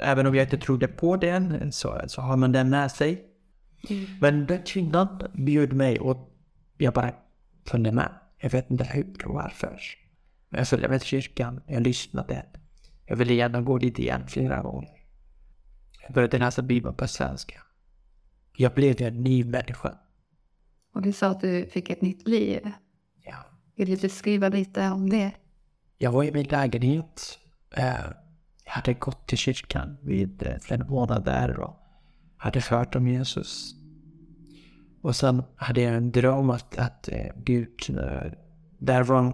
även 0.00 0.26
om 0.26 0.34
jag 0.34 0.46
inte 0.46 0.58
trodde 0.58 0.88
på 0.88 1.16
den, 1.16 1.72
så, 1.72 2.00
så 2.06 2.20
har 2.20 2.36
man 2.36 2.52
den 2.52 2.70
med 2.70 2.90
sig. 2.90 3.24
Men 4.20 4.46
den 4.46 4.62
kvinnan 4.62 5.22
bjöd 5.34 5.72
mig 5.72 6.00
och 6.00 6.32
jag 6.78 6.94
bara 6.94 7.14
följde 7.66 7.92
med. 7.92 8.12
Jag 8.38 8.50
vet 8.50 8.70
inte 8.70 8.84
hur 8.84 9.26
och 9.26 9.34
varför. 9.34 9.80
Men 10.48 10.58
jag 10.58 10.68
följde 10.68 10.88
med 10.88 11.00
till 11.00 11.08
kyrkan, 11.08 11.60
jag 11.66 11.82
lyssnade. 11.82 12.46
Jag 13.06 13.16
ville 13.16 13.34
gärna 13.34 13.60
gå 13.60 13.78
dit 13.78 13.98
igen 13.98 14.26
flera 14.28 14.62
gånger. 14.62 15.02
Jag 16.02 16.12
började 16.14 16.38
läsa 16.38 16.62
Bibeln 16.62 16.94
på 16.94 17.08
svenska. 17.08 17.62
Jag 18.56 18.74
blev 18.74 19.02
en 19.02 19.22
ny 19.22 19.44
människa. 19.44 19.98
Och 20.94 21.02
du 21.02 21.12
sa 21.12 21.26
att 21.26 21.40
du 21.40 21.66
fick 21.66 21.90
ett 21.90 22.02
nytt 22.02 22.28
liv. 22.28 22.70
Ja. 23.24 23.36
Vill 23.76 23.90
du 23.90 23.96
beskriva 23.96 24.48
lite 24.48 24.90
om 24.90 25.10
det? 25.10 25.32
Jag 25.98 26.12
var 26.12 26.24
i 26.24 26.32
min 26.32 26.46
lägenhet. 26.46 27.38
Jag 28.64 28.72
hade 28.72 28.94
gått 28.94 29.26
till 29.26 29.38
kyrkan 29.38 29.96
vid 30.02 30.46
eh, 30.46 30.58
flera 30.60 30.84
månader 30.84 31.60
och 31.60 31.76
hade 32.36 32.60
hört 32.60 32.94
om 32.94 33.08
Jesus. 33.08 33.74
Och 35.02 35.16
sen 35.16 35.42
hade 35.56 35.80
jag 35.80 35.94
en 35.94 36.12
dröm 36.12 36.50
att, 36.50 36.78
att 36.78 37.08
eh, 37.08 37.26
Gud 37.36 37.68
eh, 37.88 38.32
där 38.78 39.02
var 39.02 39.32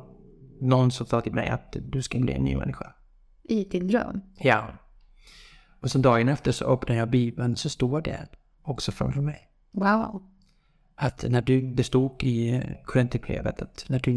någon 0.60 0.90
som 0.90 1.06
sa 1.06 1.20
till 1.20 1.34
mig 1.34 1.48
att 1.48 1.76
du 1.80 2.02
ska 2.02 2.18
bli 2.18 2.32
en 2.32 2.44
ny 2.44 2.56
människa. 2.56 2.94
I 3.42 3.64
din 3.64 3.88
dröm? 3.88 4.20
Ja. 4.38 4.68
Och 5.80 5.90
så 5.90 5.98
dagen 5.98 6.28
efter 6.28 6.52
så 6.52 6.64
öppnar 6.64 6.96
jag 6.96 7.10
Bibeln 7.10 7.56
så 7.56 7.68
står 7.68 8.00
det 8.00 8.28
också 8.62 8.92
framför 8.92 9.20
mig. 9.20 9.48
Wow. 9.70 10.22
Att 10.94 11.24
när 11.28 11.42
du, 11.42 11.74
det 11.74 11.84
stod 11.84 12.24
i 12.24 12.62
Korinthierbrevet 12.84 13.62
att 13.62 13.84
när 13.88 13.98
du, 13.98 14.12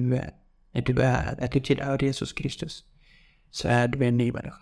när 0.72 0.82
du 0.82 1.02
är, 1.02 1.36
när 1.40 1.48
du 1.48 1.60
tillhör 1.60 2.04
Jesus 2.04 2.34
Kristus 2.34 2.86
så 3.50 3.68
är 3.68 3.88
du 3.88 4.06
en 4.06 4.18
ny 4.18 4.32
människa. 4.32 4.62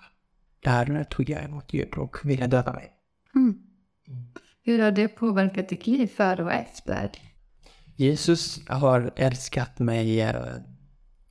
Där 0.59 1.03
tog 1.03 1.29
jag 1.29 1.43
emot 1.43 1.71
Gud 1.71 1.93
och 1.97 2.17
ville 2.23 2.47
döda 2.47 2.73
mig. 2.73 2.91
Mm. 3.35 3.61
Hur 4.63 4.83
har 4.83 4.91
det 4.91 5.07
påverkat 5.07 5.69
ditt 5.69 5.87
liv 5.87 6.07
före 6.07 6.43
och 6.43 6.51
efter? 6.51 7.11
Jesus 7.95 8.67
har 8.67 9.11
älskat 9.15 9.79
mig 9.79 10.21
eh, 10.21 10.55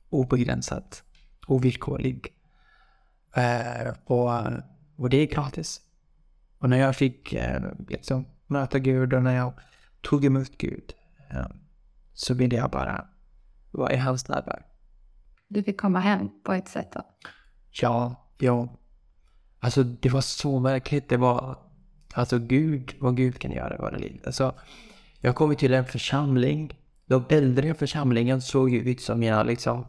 obegränsat, 0.09 1.03
ovillkorlig. 1.47 2.27
Eh, 3.35 3.93
och, 4.03 4.31
och 4.95 5.09
det 5.09 5.17
är 5.17 5.27
gratis. 5.27 5.81
Och 6.57 6.69
när 6.69 6.77
jag 6.77 6.95
fick 6.95 7.33
eh, 7.33 7.61
liksom, 7.87 8.25
möta 8.47 8.79
Gud 8.79 9.13
och 9.13 9.23
när 9.23 9.35
jag 9.35 9.53
tog 10.01 10.25
emot 10.25 10.57
Gud 10.57 10.93
eh, 11.29 11.47
så 12.13 12.33
ville 12.33 12.55
jag 12.55 12.71
bara 12.71 13.05
vara 13.71 13.93
i 13.93 13.97
hans 13.97 14.27
närvaro. 14.27 14.63
Du 15.47 15.63
fick 15.63 15.81
komma 15.81 15.99
hem 15.99 16.29
på 16.43 16.53
ett 16.53 16.67
sätt 16.67 16.91
då? 16.91 17.01
Ja, 17.81 18.27
ja. 18.37 18.78
Alltså 19.59 19.83
det 19.83 20.09
var 20.09 20.21
så 20.21 20.59
märkligt. 20.59 21.09
Det 21.09 21.17
var, 21.17 21.57
alltså 22.13 22.39
Gud, 22.39 22.93
vad 22.99 23.17
Gud 23.17 23.39
kan 23.39 23.51
göra 23.51 23.75
i 23.75 23.77
våra 23.77 23.97
liv. 23.97 24.21
Alltså, 24.25 24.53
jag 25.19 25.35
kom 25.35 25.55
till 25.55 25.73
en 25.73 25.85
församling. 25.85 26.73
De 27.05 27.25
äldre 27.29 27.67
i 27.67 27.73
församlingen 27.73 28.41
såg 28.41 28.69
ju 28.69 28.91
ut 28.91 29.01
som 29.01 29.19
mina, 29.19 29.43
liksom, 29.43 29.85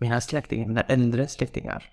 mina 0.00 0.20
släktingar, 0.20 0.66
mina 0.68 0.80
äldre 0.80 1.28
släktingar. 1.28 1.84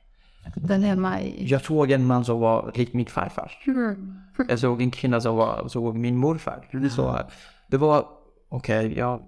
Den 0.55 0.83
hemma 0.83 1.21
i... 1.21 1.47
Jag 1.47 1.61
såg 1.61 1.91
en 1.91 2.05
man 2.05 2.25
som 2.25 2.39
var 2.39 2.71
lik 2.75 2.93
min 2.93 3.05
farfar. 3.05 3.51
Mm. 3.67 4.19
Jag 4.49 4.59
såg 4.59 4.81
en 4.81 4.91
kvinna 4.91 5.21
som 5.21 5.35
var, 5.35 5.67
såg 5.67 5.95
min 5.95 6.17
morfar. 6.17 6.67
Det, 6.71 6.89
så, 6.89 7.19
det 7.67 7.77
var, 7.77 8.07
okej, 8.49 8.85
okay, 8.85 8.99
jag... 8.99 9.21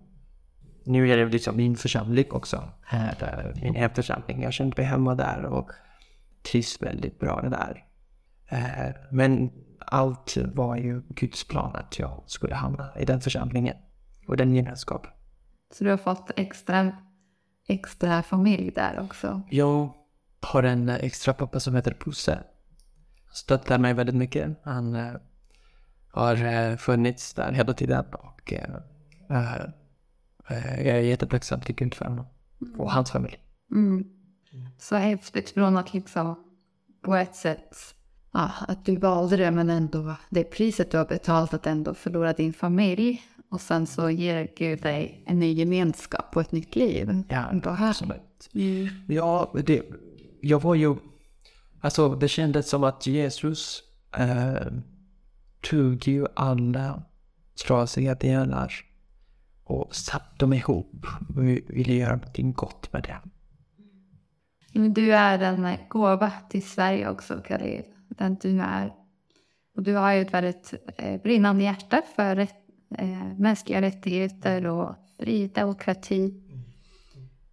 Nu 0.83 1.11
är 1.11 1.17
det 1.17 1.25
liksom 1.25 1.57
min 1.57 1.75
församling 1.75 2.25
också. 2.31 2.63
Här, 2.83 3.53
min 3.61 3.75
hemförsamling. 3.75 4.43
Jag 4.43 4.53
kände 4.53 4.73
mig 4.77 4.85
hemma 4.85 5.15
där 5.15 5.45
och 5.45 5.71
trivs 6.51 6.81
väldigt 6.81 7.19
bra 7.19 7.41
där. 7.41 7.85
Eh, 8.49 8.95
men 9.11 9.51
allt 9.79 10.37
var 10.37 10.75
ju 10.75 11.01
Guds 11.09 11.47
plan 11.47 11.75
att 11.75 11.99
jag 11.99 12.23
skulle 12.25 12.55
hamna 12.55 12.99
i 12.99 13.05
den 13.05 13.21
församlingen 13.21 13.75
och 14.27 14.37
den 14.37 14.55
gemenskapen. 14.55 15.11
Så 15.73 15.83
du 15.83 15.89
har 15.89 15.97
fått 15.97 16.31
extra, 16.35 16.91
extra 17.67 18.23
familj 18.23 18.71
där 18.71 18.99
också? 18.99 19.41
Jag 19.49 19.93
har 20.41 20.63
en 20.63 20.89
extra 20.89 21.33
pappa 21.33 21.59
som 21.59 21.75
heter 21.75 21.97
Pusse. 21.99 22.43
Han 23.25 23.33
stöttar 23.33 23.77
mig 23.77 23.93
väldigt 23.93 24.15
mycket. 24.15 24.57
Han 24.63 24.95
äh, 24.95 25.13
har 26.11 26.45
äh, 26.45 26.75
funnits 26.75 27.33
där 27.33 27.51
hela 27.51 27.73
tiden 27.73 28.05
och 28.13 28.53
jag 30.77 30.87
är 30.87 31.01
jättetacksam 31.01 31.61
till 31.61 31.75
Gud 31.75 31.93
för 31.93 32.05
honom 32.05 32.25
och 32.77 32.91
hans 32.91 33.11
familj. 33.11 33.39
Mm. 33.71 34.16
Så 34.77 34.95
häftigt 34.95 35.49
från 35.49 35.77
att 35.77 35.93
liksom 35.93 36.35
på 37.01 37.15
ett 37.15 37.35
sätt 37.35 37.75
ja, 38.31 38.51
att 38.67 38.85
du 38.85 38.95
valde 38.95 39.37
det 39.37 39.51
men 39.51 39.69
ändå 39.69 40.15
det 40.29 40.43
priset 40.43 40.91
du 40.91 40.97
har 40.97 41.05
betalat 41.05 41.53
att 41.53 41.67
ändå 41.67 41.93
förlora 41.93 42.33
din 42.33 42.53
familj 42.53 43.21
och 43.49 43.61
sen 43.61 43.87
så 43.87 44.09
ger 44.09 44.47
Gud 44.57 44.81
dig 44.81 45.23
en 45.25 45.39
ny 45.39 45.53
gemenskap 45.53 46.35
och 46.35 46.41
ett 46.41 46.51
nytt 46.51 46.75
liv. 46.75 47.23
Ja, 47.29 47.51
absolut. 47.63 48.49
Mm. 48.53 48.87
Ja, 49.07 49.53
det, 49.65 49.83
jag 50.41 50.61
var 50.61 50.75
ju... 50.75 50.95
Alltså 51.81 52.15
det 52.15 52.27
kändes 52.27 52.69
som 52.69 52.83
att 52.83 53.07
Jesus 53.07 53.83
äh, 54.17 54.67
tog 55.61 56.07
ju 56.07 56.25
alla 56.35 57.03
trasiga 57.65 58.15
delar 58.15 58.73
och 59.63 59.95
satte 59.95 60.35
dem 60.37 60.53
ihop 60.53 61.05
och 61.35 61.43
ville 61.45 61.93
göra 61.93 62.15
någonting 62.15 62.53
gott 62.53 62.93
med 62.93 63.03
det. 63.03 63.29
Du 64.77 65.13
är 65.13 65.39
en 65.39 65.77
gåva 65.89 66.31
till 66.49 66.67
Sverige 66.67 67.09
också, 67.09 67.41
Karin. 67.47 67.83
Den 68.09 68.35
du 68.35 68.61
är. 68.61 68.93
Och 69.75 69.83
du 69.83 69.93
har 69.93 70.13
ju 70.13 70.21
ett 70.21 70.33
väldigt 70.33 70.73
eh, 70.97 71.21
brinnande 71.21 71.63
hjärta 71.63 72.01
för 72.15 72.35
rätt, 72.35 72.55
eh, 72.97 73.37
mänskliga 73.37 73.81
rättigheter 73.81 74.65
och 74.65 74.95
fri 75.19 75.47
demokrati. 75.47 76.43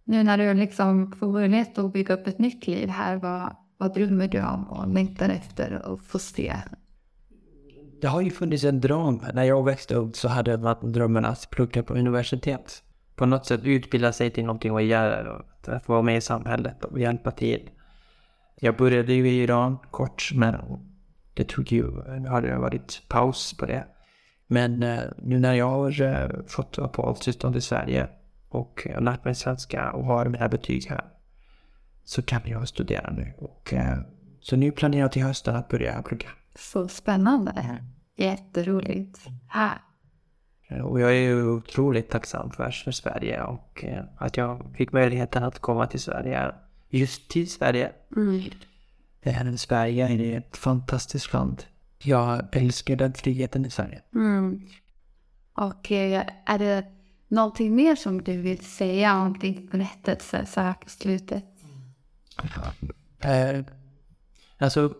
Nu 0.03 0.23
när 0.23 0.37
du 0.37 0.53
liksom 0.53 1.11
får 1.11 1.31
möjlighet 1.31 1.77
att 1.77 1.93
bygga 1.93 2.13
upp 2.13 2.27
ett 2.27 2.39
nytt 2.39 2.67
liv 2.67 2.89
här, 2.89 3.15
vad, 3.15 3.55
vad 3.77 3.93
drömmer 3.93 4.27
du 4.27 4.41
om 4.41 4.63
och 4.69 4.87
längtar 4.87 5.29
efter 5.29 5.93
att 5.93 6.05
få 6.05 6.19
se? 6.19 6.55
Det 8.01 8.07
har 8.07 8.21
ju 8.21 8.31
funnits 8.31 8.63
en 8.63 8.81
dröm. 8.81 9.21
När 9.33 9.43
jag 9.43 9.65
växte 9.65 9.95
upp 9.95 10.15
så 10.15 10.27
hade 10.27 10.57
man 10.57 10.91
drömmen 10.91 11.25
att 11.25 11.49
plugga 11.49 11.83
på 11.83 11.93
universitet. 11.93 12.83
På 13.15 13.25
något 13.25 13.45
sätt 13.45 13.61
utbilda 13.63 14.13
sig 14.13 14.31
till 14.31 14.45
någonting 14.45 14.71
och 14.71 14.81
göra, 14.81 15.45
att 15.67 15.87
vara 15.87 16.01
med 16.01 16.17
i 16.17 16.21
samhället 16.21 16.83
och 16.83 16.99
hjälpa 16.99 17.31
till. 17.31 17.69
Jag 18.55 18.77
började 18.77 19.13
ju 19.13 19.29
i 19.29 19.43
Iran 19.43 19.77
kort, 19.91 20.31
men 20.33 20.55
det 21.33 21.43
tog 21.43 21.71
ju, 21.71 21.91
nu 22.19 22.29
har 22.29 22.41
det 22.41 22.57
varit 22.57 23.01
paus 23.07 23.57
på 23.57 23.65
det. 23.65 23.85
Men 24.47 24.83
eh, 24.83 25.03
nu 25.17 25.39
när 25.39 25.53
jag 25.53 25.69
har 25.69 26.01
eh, 26.01 26.29
fått 26.47 26.77
uppehållstillstånd 26.77 27.55
i 27.55 27.61
Sverige 27.61 28.07
och 28.49 28.87
lärt 28.99 29.25
mig 29.25 29.35
svenska 29.35 29.91
och 29.91 30.05
har 30.05 30.25
mina 30.25 30.49
betyg 30.49 30.87
här 30.89 31.05
så 32.03 32.21
kan 32.21 32.41
jag 32.45 32.67
studera 32.67 33.11
nu. 33.11 33.33
Och, 33.37 33.73
eh, 33.73 33.97
så 34.41 34.55
nu 34.55 34.71
planerar 34.71 35.01
jag 35.01 35.11
till 35.11 35.23
hösten 35.23 35.55
att 35.55 35.67
börja 35.67 36.01
plugga. 36.01 36.29
Så 36.55 36.87
spännande. 36.87 37.77
Jätteroligt. 38.17 39.27
Här. 39.47 39.77
Och 40.69 40.99
jag 40.99 41.09
är 41.11 41.21
ju 41.21 41.49
otroligt 41.49 42.09
tacksam 42.09 42.51
för, 42.51 42.71
för 42.71 42.91
Sverige 42.91 43.43
och 43.43 43.83
eh, 43.83 44.03
att 44.17 44.37
jag 44.37 44.65
fick 44.77 44.91
möjligheten 44.91 45.43
att 45.43 45.59
komma 45.59 45.87
till 45.87 45.99
Sverige. 45.99 46.55
Just 46.89 47.29
till 47.29 47.51
Sverige. 47.51 47.91
Mm. 48.15 49.57
Sverige 49.57 50.07
är 50.07 50.37
ett 50.37 50.57
fantastiskt 50.57 51.33
land. 51.33 51.63
Jag 52.03 52.55
älskar 52.55 52.95
den 52.95 53.13
friheten 53.13 53.65
i 53.65 53.69
Sverige. 53.69 54.01
Mm. 54.15 54.61
Och 55.53 55.91
eh, 55.91 56.23
är 56.45 56.59
det 56.59 56.85
någonting 57.27 57.75
mer 57.75 57.95
som 57.95 58.23
du 58.23 58.41
vill 58.41 58.65
säga 58.65 59.21
om 59.21 59.39
din 59.39 59.69
berättelse 59.71 60.45
så 60.45 60.61
här 60.61 60.73
på 60.73 60.89
slutet? 60.89 61.45
Eh, 63.19 63.63
alltså, 64.57 64.93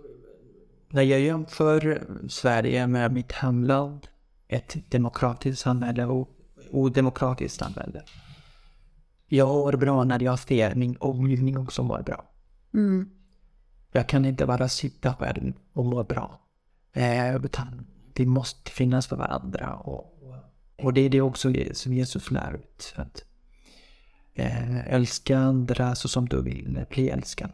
när 0.90 1.04
jag 1.04 1.20
jämför 1.20 2.08
Sverige 2.30 2.88
med 2.88 3.14
mitt 3.14 3.32
hemland 3.32 4.08
ett 4.48 4.92
demokratiskt 4.92 5.62
samhälle 5.62 6.06
och 6.06 6.30
odemokratiskt 6.72 7.60
samhälle. 7.60 8.04
Jag 9.28 9.48
mår 9.48 9.74
bra 9.74 10.04
när 10.04 10.24
jag 10.24 10.40
ser 10.40 10.76
min 10.76 10.98
omgivning 11.00 11.58
också 11.58 11.84
mår 11.84 12.02
bra. 12.02 12.26
Mm. 12.74 13.10
Jag 13.92 14.10
kan 14.10 14.26
inte 14.26 14.46
bara 14.46 14.70
sitta 14.70 15.14
själv 15.14 15.54
och 15.74 15.86
må 15.86 16.04
bra. 16.04 16.40
Eh, 16.94 17.36
utan 17.36 17.88
vi 18.16 18.26
måste 18.26 18.72
finnas 18.72 19.08
för 19.08 19.16
varandra. 19.16 19.74
Och, 19.74 20.14
och 20.84 20.94
det 20.94 21.02
är 21.02 21.10
det 21.10 21.22
också 21.22 21.54
som 21.74 21.94
Jesus 21.94 22.32
lär 22.32 22.54
ut. 22.54 22.94
Att, 22.96 23.24
eh, 24.34 24.94
älska 24.94 25.38
andra 25.38 25.96
så 25.96 26.08
som 26.08 26.30
du 26.30 26.42
vill 26.42 26.86
bli 26.90 27.10
älskad. 27.10 27.52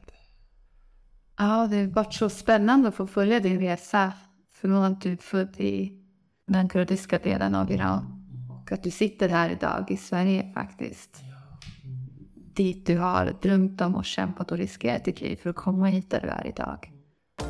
Ja, 1.37 1.67
det 1.67 1.77
har 1.77 1.87
varit 1.87 2.13
så 2.13 2.29
spännande 2.29 2.87
att 2.87 2.95
få 2.95 3.07
följa 3.07 3.39
din 3.39 3.59
resa 3.59 4.13
från 4.61 4.83
att 4.83 5.01
du 5.01 5.17
född 5.17 5.59
i 5.59 6.00
den 6.47 6.69
kurdiska 6.69 7.17
delen 7.17 7.55
av 7.55 7.71
Iran. 7.71 8.21
Och 8.61 8.71
att 8.71 8.83
du 8.83 8.91
sitter 8.91 9.29
här 9.29 9.49
idag 9.49 9.85
i 9.91 9.97
Sverige 9.97 10.51
faktiskt. 10.53 11.23
Dit 12.53 12.85
du 12.85 12.97
har 12.97 13.33
drömt 13.41 13.81
om 13.81 13.95
och 13.95 14.05
kämpat 14.05 14.51
och 14.51 14.57
riskerat 14.57 15.05
ditt 15.05 15.21
liv 15.21 15.35
för 15.35 15.49
att 15.49 15.55
komma 15.55 15.85
hit 15.85 16.09
där 16.09 16.21
du 16.21 16.27
är 16.27 16.47
idag. 16.47 16.91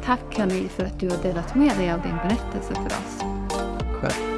Tack 0.04 0.34
Camille 0.34 0.70
för 0.70 0.86
att 0.86 1.00
du 1.00 1.10
har 1.10 1.24
delat 1.24 1.56
med 1.56 1.78
dig 1.78 1.92
av 1.92 2.02
din 2.02 2.18
berättelse 2.18 2.74
för 2.74 2.86
oss. 2.86 3.20
Själv. 4.02 4.31